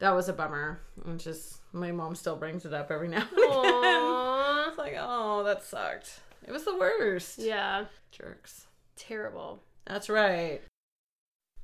[0.00, 0.80] that was a bummer.
[1.06, 4.26] It's just my mom still brings it up every now and again.
[4.70, 6.20] It's like, oh, that sucked.
[6.46, 7.38] It was the worst.
[7.38, 7.86] Yeah.
[8.12, 8.66] Jerks.
[8.96, 9.62] Terrible.
[9.84, 10.60] That's right.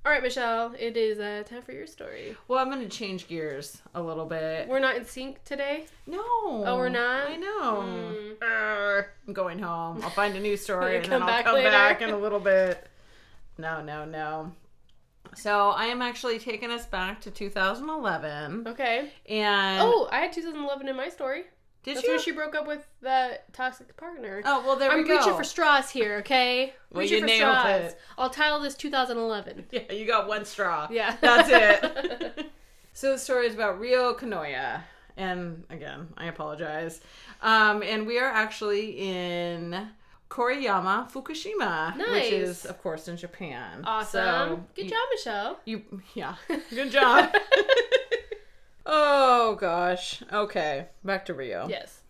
[0.05, 0.75] All right, Michelle.
[0.79, 2.37] It is uh, time for your story.
[2.49, 4.69] Well, I'm gonna change gears a little bit.
[4.69, 5.87] We're not in sync today.
[6.07, 6.21] No.
[6.23, 7.29] Oh, we're not?
[7.29, 8.37] I know.
[8.41, 9.05] Mm.
[9.27, 10.01] I'm going home.
[10.03, 11.71] I'll find a new story and then I'll back come later?
[11.71, 12.87] back in a little bit.
[13.59, 14.53] No, no, no.
[15.37, 18.67] So I am actually taking us back to 2011.
[18.69, 19.11] Okay.
[19.29, 21.45] And Oh, I had 2011 in my story.
[21.83, 22.13] did That's you?
[22.15, 24.43] when she broke up with the toxic partner.
[24.45, 25.19] oh, well, there I'm we go.
[25.19, 26.73] reaching for straws here, okay?
[26.91, 27.93] Well, reaching you for nailed straws.
[27.93, 28.01] it.
[28.19, 29.67] I'll title this 2011.
[29.71, 30.89] yeah, you got one straw.
[30.91, 31.17] Yeah.
[31.21, 32.51] That's it.
[32.93, 34.81] so the story is about Rio Kanoya.
[35.19, 37.01] And again, I apologize.
[37.43, 39.89] Um, and we are actually in
[40.29, 43.83] Koriyama, Fukushima, which is, of course, in Japan.
[43.85, 44.11] awesome.
[44.25, 45.61] So Good you- job, Michelle.
[45.65, 45.83] You,
[46.15, 46.35] yeah,
[46.71, 47.33] good job.
[48.89, 50.23] Oh gosh.
[50.33, 51.67] Okay, back to Rio.
[51.69, 52.03] Yes.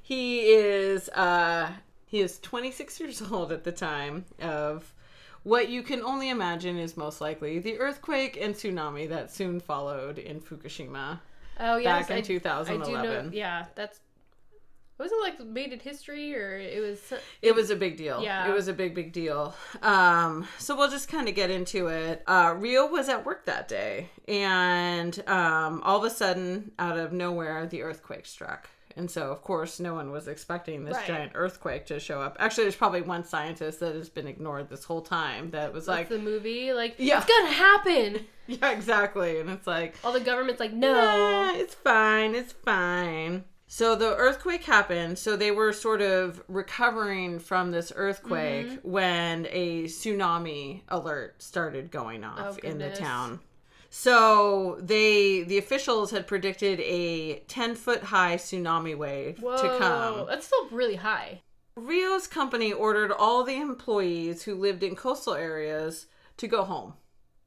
[0.00, 1.70] He is uh
[2.06, 4.94] he is 26 years old at the time of
[5.42, 10.18] what you can only imagine is most likely the earthquake and tsunami that soon followed
[10.18, 11.18] in Fukushima.
[11.58, 13.10] Oh yes, Back in I, 2011.
[13.10, 13.30] I know.
[13.32, 14.00] Yeah, that's.
[15.00, 17.12] Was it like made in history or it was?
[17.42, 18.22] It was a big deal.
[18.22, 18.48] Yeah.
[18.48, 19.54] It was a big, big deal.
[19.82, 22.22] Um, so we'll just kind of get into it.
[22.26, 27.12] Uh, Rio was at work that day, and um, all of a sudden, out of
[27.12, 28.68] nowhere, the earthquake struck.
[28.96, 31.06] And so, of course, no one was expecting this Right.
[31.06, 32.36] giant earthquake to show up.
[32.40, 35.98] Actually, there's probably one scientist that has been ignored this whole time that was Like
[35.98, 37.18] like, the movie, like Yeah.
[37.18, 38.26] it's gonna happen.
[38.48, 39.38] yeah, exactly.
[39.38, 40.92] And it's like, All the government's like, no.
[40.92, 42.34] "Nah, it's fine.
[42.34, 43.44] It's fine.
[43.72, 45.16] So the earthquake happened.
[45.16, 48.90] So they were sort of recovering from this earthquake Mm-hmm.
[48.90, 53.38] when a tsunami alert started going off Oh, in the town.
[53.88, 60.26] So they the officials had predicted a 10 foot high tsunami wave Whoa, to come.
[60.26, 61.42] that's still really high.
[61.76, 66.06] Rio's company ordered all the employees who lived in coastal areas
[66.38, 66.94] to go home.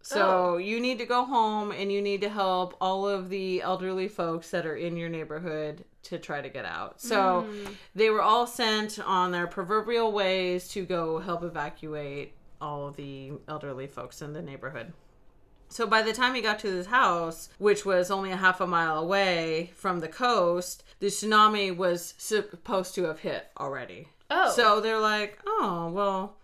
[0.01, 4.07] So you need to go home and you need to help all of the elderly
[4.07, 7.02] folks that are in your neighborhood to try to get out.
[7.02, 7.48] So
[7.96, 13.88] they were all sent on their proverbial ways to go help evacuate all the elderly
[13.88, 14.94] folks in the neighborhood.
[15.70, 18.68] So by the time he got to his house, which was only a half a
[18.68, 24.10] mile away from the coast, the tsunami was supposed to have hit already.
[24.30, 26.38] Oh, So they're like, oh, well,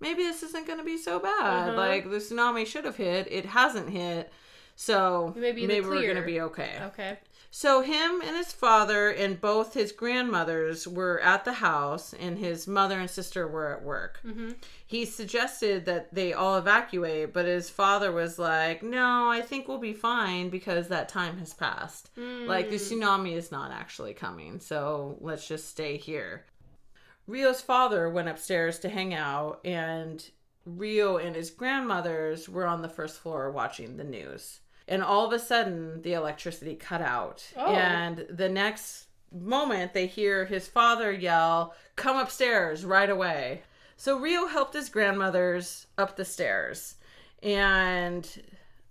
[0.00, 1.70] maybe this isn't going to be so bad.
[1.70, 1.76] Uh-huh.
[1.76, 3.26] Like, the tsunami should have hit.
[3.30, 4.30] It hasn't hit.
[4.76, 6.72] So We may be in the maybe we're going to be okay.
[6.82, 7.18] okay.
[7.56, 12.66] So him and his father and both his grandmothers were at the house, and his
[12.66, 14.18] mother and sister were at work.
[14.26, 14.54] Mm-hmm.
[14.84, 19.78] He suggested that they all evacuate, but his father was like, "No, I think we'll
[19.78, 22.10] be fine because that time has passed.
[22.16, 26.46] Like the tsunami is not actually coming, so let's just stay here."
[27.28, 30.28] Rio's father went upstairs to hang out, and
[30.66, 34.58] Rio and his grandmothers were on the first floor watching the news.
[34.86, 37.44] And all of a sudden, the electricity cut out.
[37.56, 37.74] Oh.
[37.74, 43.62] And the next moment, they hear his father yell, Come upstairs right away.
[43.96, 46.96] So Rio helped his grandmothers up the stairs.
[47.42, 48.28] And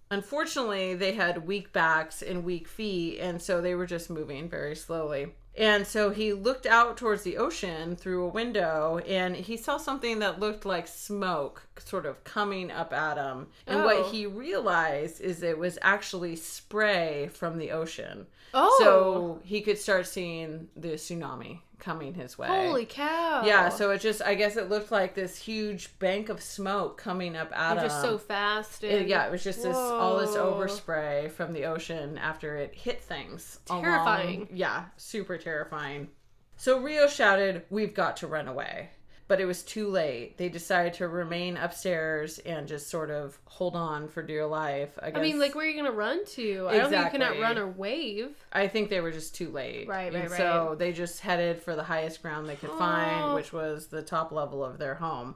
[0.09, 3.19] unfortunately, they had weak backs and weak feet.
[3.19, 5.33] And so they were just moving very slowly.
[5.55, 10.19] And so he looked out towards the ocean through a window and he saw something
[10.19, 13.47] that looked like smoke sort of coming up at him.
[13.67, 13.85] And Oh.
[13.85, 18.27] what he realized is it was actually spray from the ocean.
[18.53, 22.47] Oh, So he could start seeing the tsunami coming his way.
[22.47, 23.43] holy cow!
[23.45, 27.35] Yeah, so it just I guess it looked like this huge bank of smoke coming
[27.35, 27.89] up at They're him.
[27.89, 28.83] just so fast.
[28.83, 33.01] It- yeah, it was just this all this overspray from the ocean after it hit
[33.01, 33.59] things.
[33.69, 34.47] along- Terrifying.
[34.53, 36.09] yeah, super terrifying.
[36.55, 38.91] So Rio shouted, "We've got to run away."
[39.33, 40.37] But it was too late.
[40.37, 44.91] They decided to remain upstairs and just sort of hold on for dear life.
[45.01, 46.67] I, I mean, like, where are you gonna run to?
[46.69, 47.41] I don't think you cannot Exactly.
[47.41, 48.45] run or wave.
[48.53, 49.87] I think they were just too late.
[49.87, 53.33] Right, and right, So they just headed for the highest ground they could find, oh.
[53.33, 55.33] which was the top level of their home.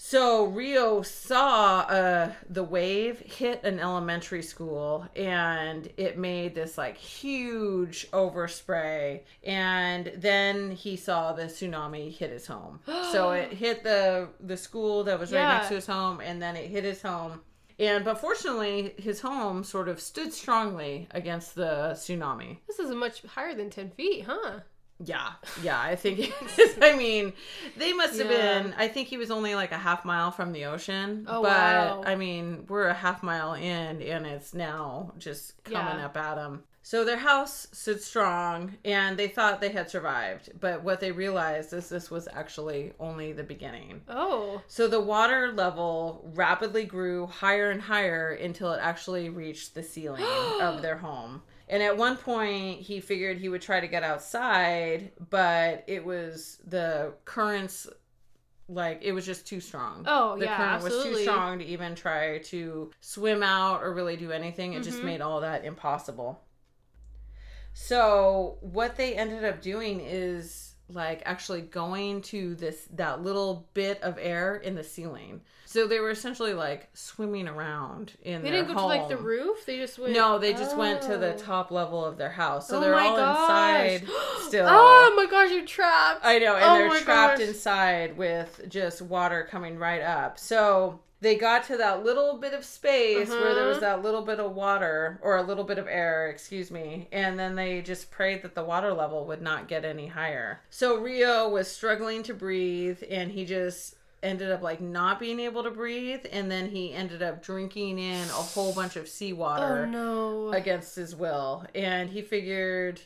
[0.00, 6.96] So Rio saw uh, the wave hit an elementary school, and it made this like
[6.96, 9.22] huge overspray.
[9.42, 12.78] And then he saw the tsunami hit his home.
[13.10, 15.54] so it hit the the school that was right Yeah.
[15.54, 17.40] next to his home, and then it hit his home.
[17.80, 22.58] And but fortunately, his home sort of stood strongly against the tsunami.
[22.68, 24.60] This is much higher than ten feet, huh?
[25.04, 25.32] Yeah,
[25.62, 26.76] yeah, I think it is.
[26.82, 27.32] I mean,
[27.76, 28.62] they must have Yeah.
[28.62, 28.74] been.
[28.76, 31.24] I think he was only like a half mile from the ocean.
[31.28, 32.02] Oh, but wow.
[32.04, 36.06] I mean, we're a half mile in, and it's now just coming Yeah.
[36.06, 36.64] up at them.
[36.82, 40.50] So their house stood strong, and they thought they had survived.
[40.58, 44.00] But what they realized is this was actually only the beginning.
[44.08, 49.82] Oh, So the water level rapidly grew higher and higher until it actually reached the
[49.82, 50.24] ceiling
[50.60, 51.42] of their home.
[51.68, 56.58] And at one point, he figured he would try to get outside, but it was
[56.66, 57.86] the currents,
[58.68, 60.06] like, it was just too strong.
[60.06, 64.16] Oh, the yeah, current was too strong to even try to swim out or really
[64.16, 64.74] do anything.
[64.74, 65.04] It just Mhm.
[65.04, 66.40] made all that impossible.
[67.72, 74.02] So what they ended up doing is like actually going to this that little bit
[74.02, 75.40] of air in the ceiling.
[75.66, 79.18] So they were essentially like swimming around in they their didn't go to like the
[79.18, 79.66] roof.
[79.66, 80.14] They just went.
[80.14, 81.36] No, they just went to the Oh.
[81.36, 82.68] top level of their house.
[82.68, 83.90] So Oh they're all gosh.
[84.00, 84.08] inside
[84.46, 84.66] still.
[84.68, 86.20] Oh my gosh, you're trapped.
[86.24, 87.48] I know, and Oh they're trapped gosh.
[87.48, 90.38] inside with just water coming right up.
[90.38, 93.96] So they got to that little bit of space where there was Uh-huh.
[93.96, 97.56] that little bit of water or a little bit of air, excuse me, and then
[97.56, 100.60] they just prayed that the water level would not get any higher.
[100.70, 105.62] So Rio was struggling to breathe and he just ended up like not being able
[105.62, 109.86] to breathe and then he ended up drinking in a whole bunch of Oh seawater
[109.86, 110.50] no.
[110.52, 113.00] against his will and he figured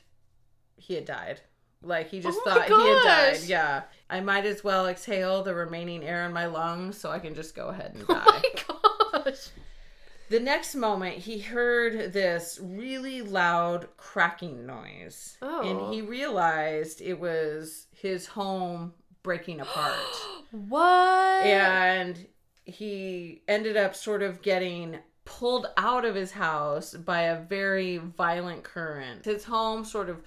[0.77, 1.41] he had died.
[1.83, 3.49] Like he just Oh thought he had died.
[3.49, 3.83] Yeah.
[4.09, 7.55] I might as well exhale the remaining air in my lungs so I can just
[7.55, 8.43] go ahead and die.
[8.69, 9.49] Oh my gosh.
[10.31, 15.37] The next moment, he heard this really loud cracking noise.
[15.43, 15.61] Oh.
[15.61, 16.07] And he oh.
[16.07, 19.93] realized it was his home breaking apart.
[20.69, 21.47] What?
[21.47, 22.27] and
[22.65, 28.63] he ended up sort of getting pulled out of his house by a very violent
[28.63, 29.25] current.
[29.25, 30.21] His home sort of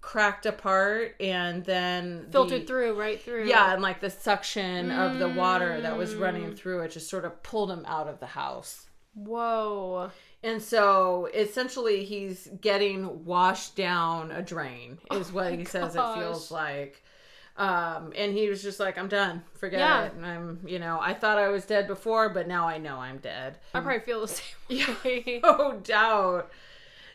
[0.00, 3.46] cracked apart and then the- filtered through, right through.
[3.46, 6.20] yeah, and like the suction of the water that was Mm.
[6.20, 8.88] running through it just sort of pulled him out of the house.
[9.14, 10.10] Whoa.
[10.42, 15.94] And so essentially he's getting washed down a drain is what Oh my he says
[15.94, 17.02] it feels like.
[17.56, 19.42] Um and he was just like I'm done.
[19.58, 20.04] Forget Yeah.
[20.04, 20.12] it.
[20.14, 23.18] And I'm, you know, I thought I was dead before, but now I know I'm
[23.18, 23.58] dead.
[23.74, 25.40] I probably feel the same way.
[25.42, 26.50] No doubt.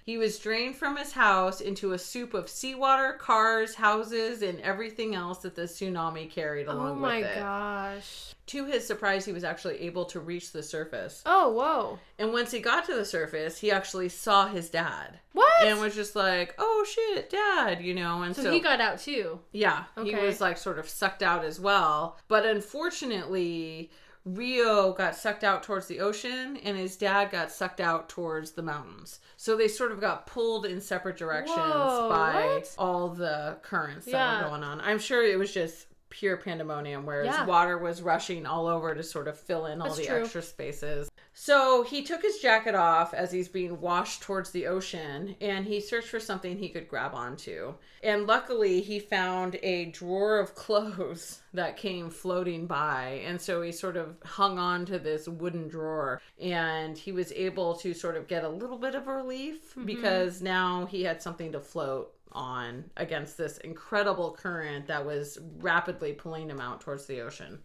[0.06, 5.16] He was drained from his house into a soup of seawater, cars, houses, and everything
[5.16, 7.28] else that the tsunami carried along oh with him.
[7.38, 8.36] oh my gosh.
[8.46, 11.24] To his surprise, he was actually able to reach the surface.
[11.26, 11.98] Oh, whoa.
[12.20, 15.64] And once he got to the surface, he actually saw his dad What?
[15.64, 18.22] and was just like, "Oh shit, dad," you know.
[18.22, 19.40] And so, so, he got out too.
[19.52, 22.20] yeah, he was like sort of sucked out as well.
[22.28, 23.90] But unfortunately,
[24.26, 28.64] Rio got sucked out towards the ocean, and his dad got sucked out towards the
[28.64, 29.20] mountains.
[29.38, 32.76] So they sort of got pulled in separate directions Whoa, by what?
[32.80, 34.44] all the currents that Yeah.
[34.44, 34.82] were going on.
[34.82, 35.86] I'm sure it was just
[36.16, 37.46] pure pandemonium, whereas Yeah.
[37.46, 40.22] water was rushing all over to sort of fill in all That's the true.
[40.22, 41.10] extra spaces.
[41.34, 45.82] So he took his jacket off as he's being washed towards the ocean and he
[45.82, 47.74] searched for something he could grab onto.
[48.02, 53.22] And luckily, he found a drawer of clothes that came floating by.
[53.26, 57.76] And so he sort of hung on to this wooden drawer and he was able
[57.76, 59.86] to sort of get a little bit of relief mm-hmm.
[59.86, 66.14] because now he had something to float on against this incredible current that was rapidly
[66.14, 67.60] pulling him out towards the ocean.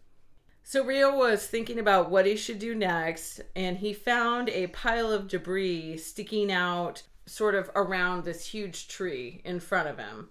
[0.62, 5.10] So Rio was thinking about what he should do next, and he found a pile
[5.10, 10.28] of debris sticking out sort of around this huge tree in front of him.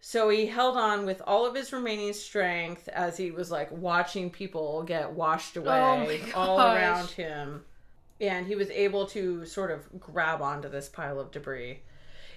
[0.00, 4.30] So he held on with all of his remaining strength as he was like watching
[4.30, 7.64] people get washed oh away my all around him.
[8.20, 11.82] And he was able to sort of grab onto this pile of debris.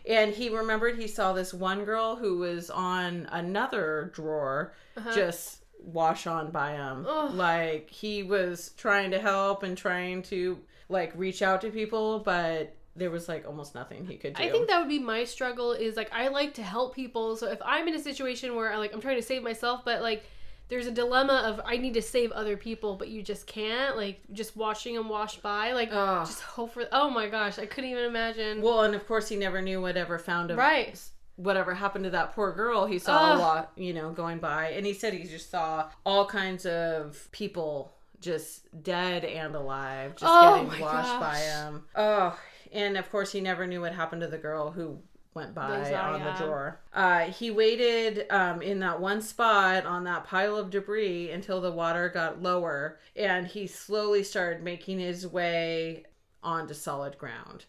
[0.06, 5.16] And he remembered he saw this one girl who was on another drawer uh-huh.
[5.16, 7.06] just wash on by him.
[7.08, 7.34] Ugh.
[7.34, 12.76] Like he was trying to help and trying to like reach out to people, but
[12.96, 14.44] there was like almost nothing he could do.
[14.44, 17.36] I think that would be my struggle is like I like to help people.
[17.36, 20.02] So if I'm in a situation where I like I'm trying to save myself, but
[20.02, 20.24] like
[20.74, 23.96] there's a dilemma of I need to save other people, but you just can't.
[23.96, 26.26] Like just watching them wash by, like Ugh.
[26.26, 26.86] just hope for.
[26.92, 28.60] Oh my gosh, I couldn't even imagine.
[28.60, 31.00] well, and of course he never knew whatever found of right.
[31.36, 34.70] whatever happened to that poor girl he saw a lot, you know, going by.
[34.70, 40.26] And he said he just saw all kinds of people just dead and alive, just
[40.28, 41.84] Oh getting washed by him.
[41.96, 42.36] Oh,
[42.72, 44.98] and of course he never knew what happened to the girl who
[45.36, 46.32] went by on yeah.
[46.32, 46.80] the drawer.
[46.94, 51.72] Uh, he waited um, in that one spot on that pile of debris until the
[51.72, 56.04] water got lower, and he slowly started making his way
[56.44, 57.66] onto solid ground.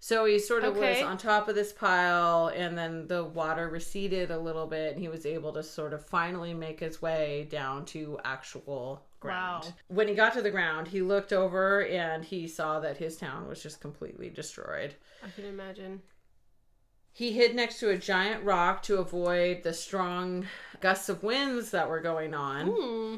[0.00, 0.94] So he sort of Okay.
[0.94, 5.00] was on top of this pile, and then the water receded a little bit, and
[5.00, 9.64] he was able to sort of finally make his way down to actual ground.
[9.64, 9.72] Wow.
[9.88, 13.48] When he got to the ground, he looked over and he saw that his town
[13.48, 14.94] was just completely destroyed.
[15.24, 16.02] I can imagine.
[17.18, 20.46] He hid next to a giant rock to avoid the strong
[20.80, 22.68] gusts of winds that were going on.
[22.68, 23.14] Hmm.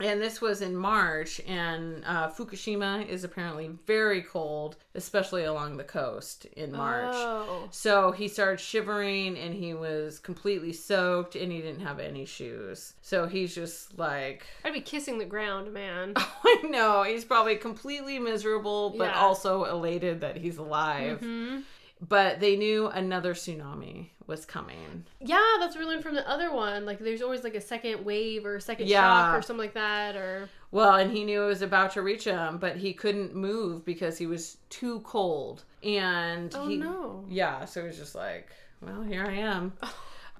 [0.00, 5.82] And this was in March, and uh, Fukushima is apparently very cold, especially along the
[5.82, 7.14] coast in March.
[7.16, 7.68] Oh.
[7.70, 12.92] So he started shivering and he was completely soaked and he didn't have any shoes.
[13.00, 16.12] So he's just like, I'd be kissing the ground, man.
[16.16, 19.18] I know, he's probably completely miserable, but Yeah.
[19.20, 21.20] also elated that he's alive.
[21.20, 21.60] hmm
[22.06, 25.04] But they knew another tsunami was coming.
[25.20, 26.84] Yeah, that's what we learned from the other one.
[26.84, 29.00] Like, there's always like a second wave or a second Yeah.
[29.00, 30.14] shock or something like that.
[30.16, 33.84] Or Well, and he knew it was about to reach him, but he couldn't move
[33.84, 35.64] because he was too cold.
[35.82, 39.72] And oh he, no, yeah, so he was just like, well, here I am.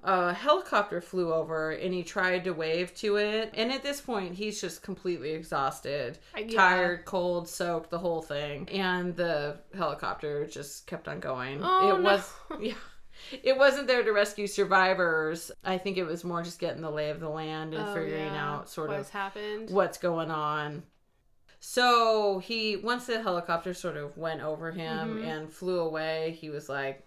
[0.03, 3.51] a helicopter flew over and he tried to wave to it.
[3.55, 6.55] And at this point, he's just completely exhausted, yeah.
[6.57, 8.67] tired, cold, soaked, the whole thing.
[8.69, 11.59] And the helicopter just kept on going.
[11.63, 12.03] Oh, it no.
[12.03, 12.73] was, yeah.
[13.43, 15.51] It wasn't there to rescue survivors.
[15.63, 18.33] I think it was more just getting the lay of the land and Oh, figuring
[18.33, 18.51] yeah.
[18.53, 19.69] out sort What's of happened.
[19.71, 20.83] what's going on.
[21.59, 25.25] So he once the helicopter sort of went over him Mhm.
[25.27, 27.03] and flew away, he was like,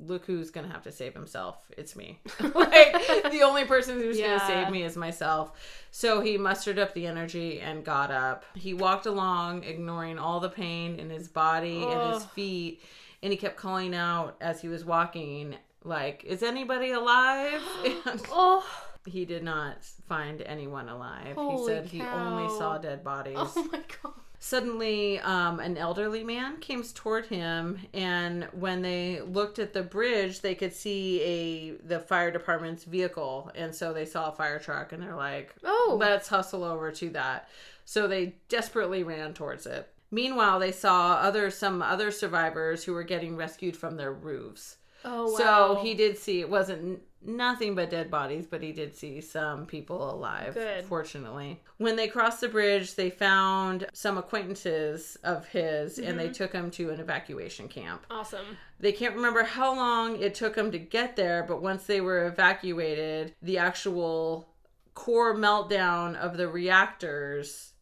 [0.00, 1.56] Look who's gonna have to save himself.
[1.76, 2.20] It's me.
[2.40, 2.92] like
[3.32, 4.38] the only person who's Yeah.
[4.38, 5.52] gonna save me is myself.
[5.90, 8.44] So he mustered up the energy and got up.
[8.54, 12.80] He walked along, ignoring all the pain in his body and his feet,
[13.22, 17.60] and he kept calling out as he was walking, like, Is anybody alive?
[18.06, 18.64] And Oh,
[19.06, 21.28] he did not find anyone alive.
[21.28, 23.36] he Holy said he only saw dead bodies.
[23.38, 24.12] oh my god.
[24.40, 30.40] Suddenly, um, an elderly man came toward him, and when they looked at the bridge,
[30.40, 34.92] they could see a the fire department's vehicle, and so they saw a fire truck,
[34.92, 35.96] and they're like, Oh.
[35.98, 37.48] let's hustle over to that."
[37.84, 39.90] So they desperately ran towards it.
[40.10, 44.76] Meanwhile, they saw other some other survivors who were getting rescued from their roofs.
[45.04, 45.38] Oh wow.
[45.38, 49.66] So he did see it wasn't nothing but dead bodies, but he did see some
[49.66, 50.54] people alive.
[50.54, 50.84] Good.
[50.84, 56.18] Fortunately, when they crossed the bridge, they found some acquaintances of his, and Mm-hmm.
[56.18, 58.06] they took him to an evacuation camp.
[58.10, 58.56] Awesome.
[58.80, 62.26] They can't remember how long it took them to get there, but once they were
[62.26, 64.48] evacuated, the actual
[64.94, 67.72] core meltdown of the reactors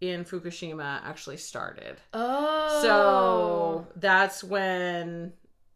[0.00, 1.96] in Fukushima actually started.
[2.12, 2.80] Oh.
[2.82, 5.32] So that's when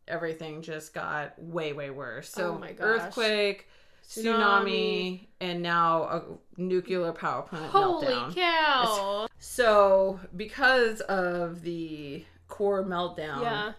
[0.08, 2.28] everything just got way, way worse.
[2.30, 2.86] So Oh my gosh.
[2.86, 3.68] earthquake,
[4.06, 6.22] tsunami, and now a
[6.60, 8.34] nuclear power plant Holy meltdown.
[8.34, 9.26] cow.
[9.38, 13.72] So because of the core meltdown, Yeah.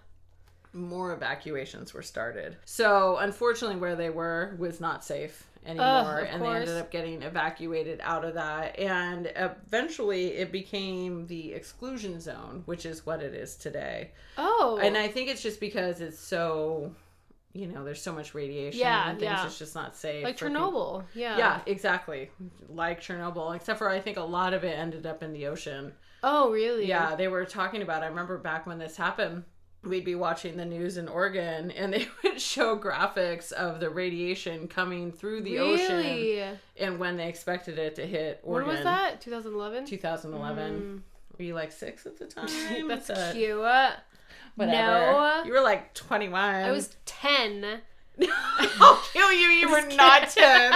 [0.73, 2.57] more evacuations were started.
[2.65, 7.21] So unfortunately, where they were was not safe anymore, of and they ended up getting
[7.21, 8.77] evacuated out of that.
[8.79, 14.11] And eventually, it became the exclusion zone, which is what it is today.
[14.37, 14.79] Oh.
[14.81, 16.93] And I think it's just because it's so,
[17.53, 19.31] you know, there's so much radiation Yeah, and things.
[19.31, 19.45] yeah.
[19.45, 20.23] It's just not safe.
[20.23, 21.03] like for people- Chernobyl.
[21.13, 21.37] Yeah.
[21.37, 22.29] Yeah, exactly.
[22.69, 25.93] Like Chernobyl, except for I think a lot of it ended up in the ocean.
[26.21, 26.85] Oh, really?
[26.85, 28.03] Yeah, they were talking about.
[28.03, 29.45] I remember back when this happened,
[29.83, 34.67] we'd be watching the news in Oregon, and they would show graphics of the radiation
[34.67, 38.75] coming through the ocean, and when they expected it to hit When Oregon.
[38.75, 39.21] was that?
[39.21, 39.85] 2011?
[39.85, 40.79] 2011.
[40.79, 40.97] Hmm.
[41.37, 42.87] Were you like six at the time?
[42.87, 43.57] That's cute.
[44.55, 45.11] Whatever.
[45.11, 45.43] No.
[45.45, 46.33] You were like 21.
[46.43, 47.79] I was 10.
[48.79, 49.47] I'll kill you.
[49.47, 50.73] You were not 10.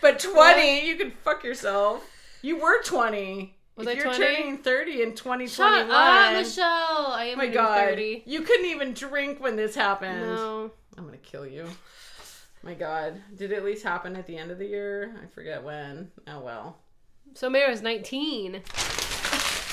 [0.00, 2.08] But 20, you can fuck yourself.
[2.42, 3.53] You were 20.
[3.76, 4.18] Was if I you're 20?
[4.18, 5.48] turning 30 in 2021.
[5.48, 6.66] Shut up, Michelle.
[6.66, 7.88] I am Oh my god.
[7.88, 8.22] 30.
[8.26, 10.20] You couldn't even drink when this happened.
[10.20, 10.70] No.
[10.96, 11.66] I'm gonna kill you.
[12.62, 13.20] My god.
[13.36, 15.14] Did it at least happen at the end of the year?
[15.22, 16.12] I forget when.
[16.28, 16.78] Oh well.
[17.34, 18.52] So Mary was 19.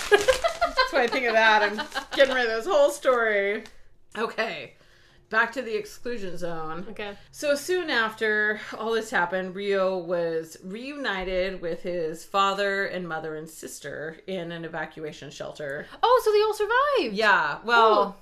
[0.09, 1.61] That's why I think of that.
[1.63, 1.79] I'm
[2.15, 3.63] getting rid of this whole story.
[4.17, 4.73] Okay.
[5.31, 6.85] Back to the exclusion zone.
[6.89, 7.13] Okay.
[7.31, 13.49] So soon after all this happened, Rio was reunited with his father and mother and
[13.49, 15.87] sister in an evacuation shelter.
[16.03, 17.15] Oh, so they all survived.
[17.17, 18.17] Yeah, well,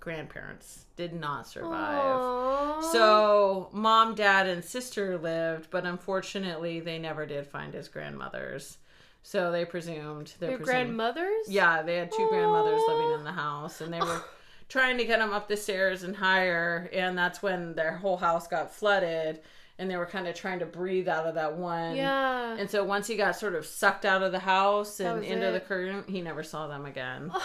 [0.00, 1.98] grandparents did not survive.
[1.98, 2.82] Aww.
[2.92, 8.76] So, mom, dad, and sister lived, but unfortunately, they never did find his grandmothers.
[9.22, 11.46] So they presumed they're Your presuming- grandmothers?
[11.48, 14.22] Yeah, they had two grandmothers living in the house, and they were
[14.70, 16.88] trying to get them up the stairs and higher.
[16.94, 19.40] And that's when their whole house got flooded,
[19.78, 21.96] and they were kind of trying to breathe out of that one.
[21.96, 22.56] Yeah.
[22.56, 25.56] And so once he got sort of sucked out of the house and into the
[25.56, 25.68] it.
[25.68, 27.30] current, he never saw them again.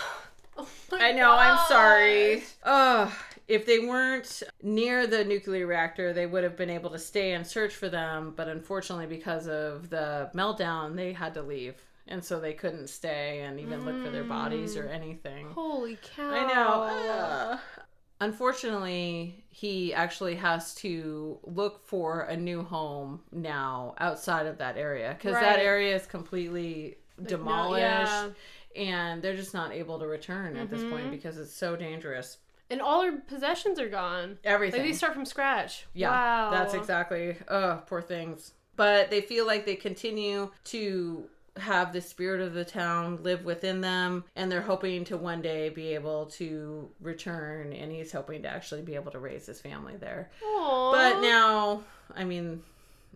[0.57, 2.35] Oh my I know, I'm sorry.
[2.35, 2.45] gosh.
[2.63, 3.11] Ugh.
[3.49, 7.45] If they weren't near the nuclear reactor, they would have been able to stay and
[7.45, 8.31] search for them.
[8.33, 11.75] But unfortunately, because of the meltdown, they had to leave.
[12.07, 15.47] And so they couldn't stay and even look for their bodies or anything.
[15.49, 16.29] Holy cow.
[16.29, 17.11] I know.
[17.51, 17.59] Ugh.
[18.21, 25.15] Unfortunately, he actually has to look for a new home now outside of that area
[25.17, 28.29] because that area is completely no- demolished yeah.
[28.75, 31.11] and they're just not able to return at this point Mhm.
[31.11, 32.37] because it's so dangerous.
[32.69, 34.37] And all her possessions are gone.
[34.43, 34.81] Everything.
[34.81, 35.85] Like they start from scratch.
[35.93, 36.51] Yeah, Wow.
[36.51, 37.37] that's exactly.
[37.47, 38.53] Oh, poor things.
[38.75, 43.81] But they feel like they continue to have the spirit of the town live within
[43.81, 47.73] them, and they're hoping to one day be able to return.
[47.73, 50.29] And he's hoping to actually be able to raise his family there.
[50.43, 50.91] Aww.
[50.91, 51.83] But now,
[52.15, 52.61] I mean,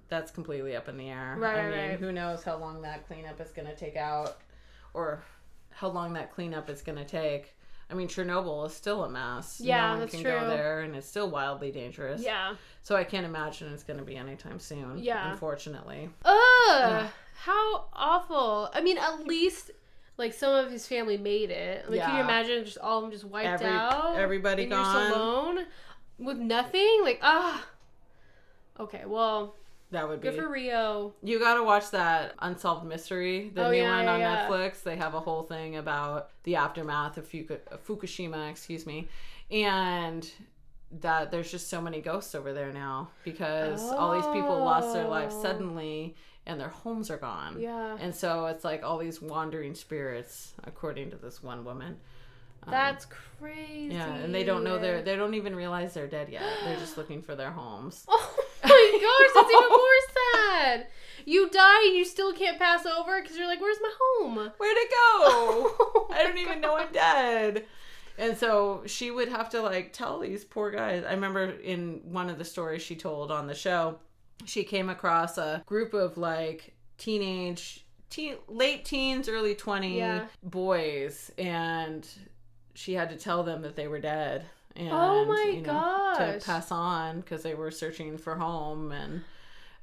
[0.07, 1.35] that's completely up in the air.
[1.37, 1.99] Right, I mean, right.
[1.99, 4.37] who knows how long that cleanup is going to take out,
[4.93, 5.21] or
[5.71, 7.55] how long that cleanup is going to take.
[7.91, 9.59] I mean, Chernobyl is still a mess.
[9.59, 10.31] Yeah, no one can true.
[10.31, 12.21] go there, and it's still wildly dangerous.
[12.21, 12.55] Yeah.
[12.83, 14.99] So I can't imagine it's going to be anytime soon.
[14.99, 15.31] Yeah.
[15.31, 16.09] unfortunately.
[16.23, 17.07] Ugh.
[17.43, 18.69] How awful.
[18.73, 19.71] I mean, at least
[20.17, 21.89] like some of his family made it.
[21.89, 24.17] Like, can you imagine just all of them just wiped Every- out?
[24.17, 25.11] everybody gone.
[25.11, 25.65] Alone
[26.17, 26.99] with nothing.
[27.03, 27.65] Like, ah.
[28.79, 29.55] Okay, well,
[29.91, 30.29] That would be.
[30.29, 31.13] good for Rio.
[31.23, 34.47] You got to watch that Unsolved Mystery, the Oh, new yeah, one yeah, on yeah.
[34.47, 34.83] Netflix.
[34.83, 39.07] They have a whole thing about the aftermath of Fuku- Fukushima, excuse me,
[39.51, 40.29] and
[41.01, 45.07] that there's just so many ghosts over there now because all these people lost their
[45.07, 45.41] lives Oh.
[45.43, 46.15] suddenly
[46.49, 47.59] and their homes are gone.
[47.59, 47.95] Yeah.
[48.01, 51.97] And so it's like all these wandering spirits, according to this one woman.
[52.63, 53.93] Um, That's crazy.
[53.95, 56.43] yeah, and they don't know they're they don't even realize they're dead yet.
[56.65, 58.05] They're just looking for their homes.
[58.61, 58.99] Oh my
[59.33, 60.87] gosh, that's even more sad.
[61.25, 64.35] You die and you still can't pass over because you're like, where's my home?
[64.35, 66.07] Where'd it go?
[66.11, 67.65] I don't even know I'm dead.
[68.17, 71.05] And so she would have to like tell these poor guys.
[71.07, 73.97] I remember in one of the stories she told on the show,
[74.45, 80.25] she came across a group of like teenage, teen, late teens, early 20 Yeah.
[80.43, 82.07] boys, and
[82.73, 84.45] she had to tell them that they were dead.
[84.77, 86.43] Oh and, Oh my to gosh.
[86.45, 89.23] pass on because they were searching for home, and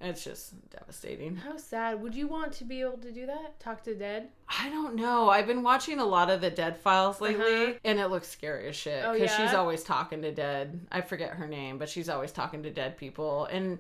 [0.01, 1.37] it's just devastating.
[1.37, 2.03] How sad.
[2.03, 3.59] Would you want to be able to do that?
[3.61, 4.29] Talk to dead?
[4.49, 5.29] I don't know.
[5.29, 7.73] I've been watching a lot of the Dead Files lately, Uh-huh.
[7.85, 9.03] and it looks scary as shit.
[9.05, 10.87] Oh, Because she's always talking to dead.
[10.93, 13.79] I forget her name, but she's always talking to dead people, and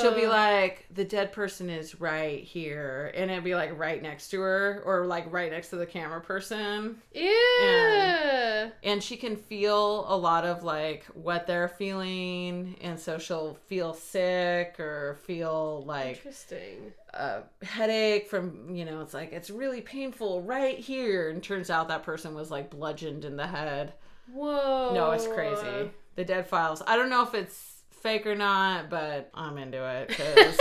[0.00, 4.30] she'll be like, "The dead person is right here," and it'd be like right next
[4.30, 8.67] to her, or like right next to the camera person, Ew.
[8.88, 13.92] And she can feel a lot of like what they're feeling, and so she'll feel
[13.92, 16.92] sick or feel like Interesting.
[17.12, 21.28] a headache from you know it's like it's really painful right here.
[21.28, 23.92] And turns out that person was like bludgeoned in the head.
[24.32, 24.92] Whoa.
[24.94, 25.90] no it's crazy.
[26.16, 26.82] The dead files.
[26.86, 30.56] I don't know if it's fake or not but i'm into it because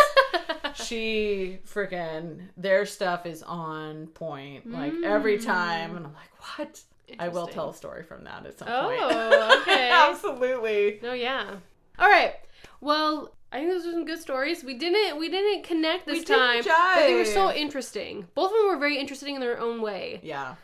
[0.87, 5.91] she freaking their stuff is on point like every time.
[5.91, 5.97] Mm.
[5.97, 6.81] And i'm like what
[7.19, 9.89] i will tell a story from that at some point Oh, okay.
[9.91, 11.55] absolutely No, yeah.
[11.99, 12.33] All right.
[12.81, 14.63] Well, I think those are some good stories.
[14.63, 18.27] We didn't we didn't connect this We time, but they were so interesting.
[18.35, 20.19] Both of them were very interesting in their own way.
[20.23, 20.55] yeah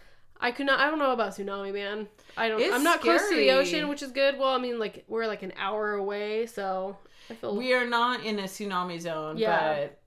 [0.42, 0.80] I could not.
[0.82, 2.08] I don't know about tsunami, man.
[2.36, 2.60] I don't.
[2.62, 4.38] It's I'm not close to the ocean, which is good.
[4.38, 6.98] Well, I mean, like we're like an hour away, so
[7.30, 7.56] I feel.
[7.56, 9.76] We are not in a tsunami zone, Yeah.
[9.86, 10.02] but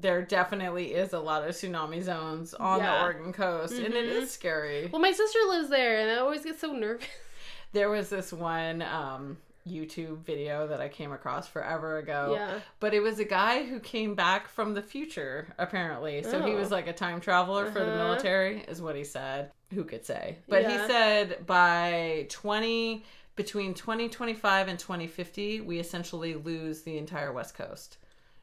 [0.00, 4.22] there definitely is a lot of tsunami zones on the Oregon coast, and it Mhm.
[4.22, 4.86] is scary.
[4.92, 7.06] well, my sister lives there, and I always get so nervous.
[7.72, 9.36] There was this one um,
[9.68, 12.60] YouTube video that I came across forever ago, Yeah.
[12.80, 16.22] but it was a guy who came back from the future, apparently.
[16.22, 16.56] So he Oh.
[16.56, 18.04] was like a time traveler for the Uh-huh.
[18.04, 19.50] military, is what he said.
[19.74, 20.38] Who could say?
[20.48, 23.04] But he said by 20,
[23.36, 27.98] between 2025 and 2050, we essentially lose the entire West Coast.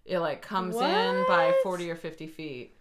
[0.06, 2.78] It like comes in by 40 or 50 feet.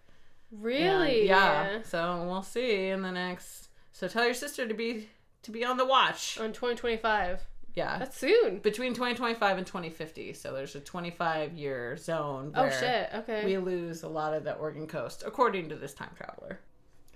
[0.53, 1.27] Really?
[1.27, 1.83] yeah.
[1.83, 3.69] So we'll see in the next.
[3.93, 5.09] So tell your sister to be
[5.43, 6.39] to be on the watch.
[6.39, 7.41] On 2025.
[7.75, 7.99] Yeah.
[7.99, 8.59] That's soon.
[8.59, 10.33] between 2025 and 2050.
[10.35, 13.11] So there's a 25 year zone Oh shit.
[13.15, 13.45] Okay.
[13.45, 16.61] we lose a lot of the Oregon coast, according to this time traveler.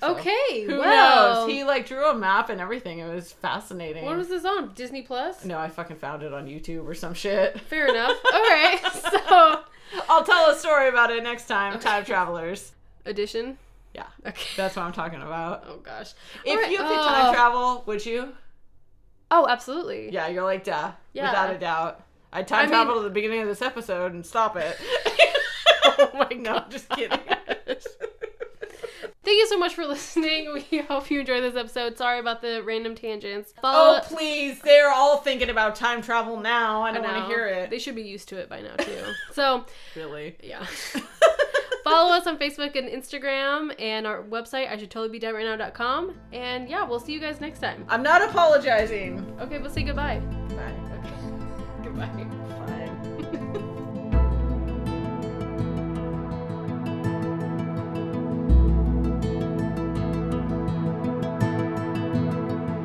[0.01, 0.63] So, okay.
[0.65, 1.53] Who well, knows?
[1.53, 3.01] He like drew a map and everything.
[3.01, 4.05] It was fascinating.
[4.05, 4.73] What was this on?
[4.75, 5.45] Disney Plus.
[5.45, 7.59] no, I fucking found it on YouTube or some shit.
[7.61, 8.17] Fair enough.
[8.33, 8.81] All right.
[9.29, 9.61] So
[10.09, 11.79] I'll tell a story about it next time.
[11.81, 12.73] Time travelers.
[13.07, 13.59] edition.
[13.95, 14.47] Yeah, Okay.
[14.57, 15.65] that's what I'm talking about.
[15.69, 16.13] Oh gosh.
[16.45, 18.33] If right, you could uh, time travel, would you?
[19.31, 20.11] Oh, absolutely.
[20.13, 21.31] Yeah, you're like, duh, Yeah.
[21.31, 22.03] without a doubt.
[22.33, 24.77] I'd time I mean- to the beginning of this episode and stop it.
[26.01, 27.19] Oh my no, just kidding.
[29.29, 30.55] Thank you so much for listening.
[30.55, 31.99] We hope you enjoyed this episode.
[31.99, 33.53] Sorry about the random tangents.
[33.63, 34.59] Oh, please.
[34.63, 36.81] They're all thinking about time travel now.
[36.81, 37.69] I don't want to hear it.
[37.69, 39.05] They should be used to it by now too.
[39.35, 40.35] so Really?
[40.43, 40.65] yeah.
[41.85, 45.59] Follow us on Facebook and Instagram and our website, I should totally be dead right
[45.59, 46.15] now.com.
[46.33, 47.85] And yeah, we'll see you guys next time.
[47.91, 49.37] I'm not apologizing.
[49.43, 50.21] Okay, we'll say goodbye.
[50.21, 50.75] Bye.
[51.05, 51.85] Okay.
[51.85, 52.07] goodbye.
[52.07, 52.38] Bye.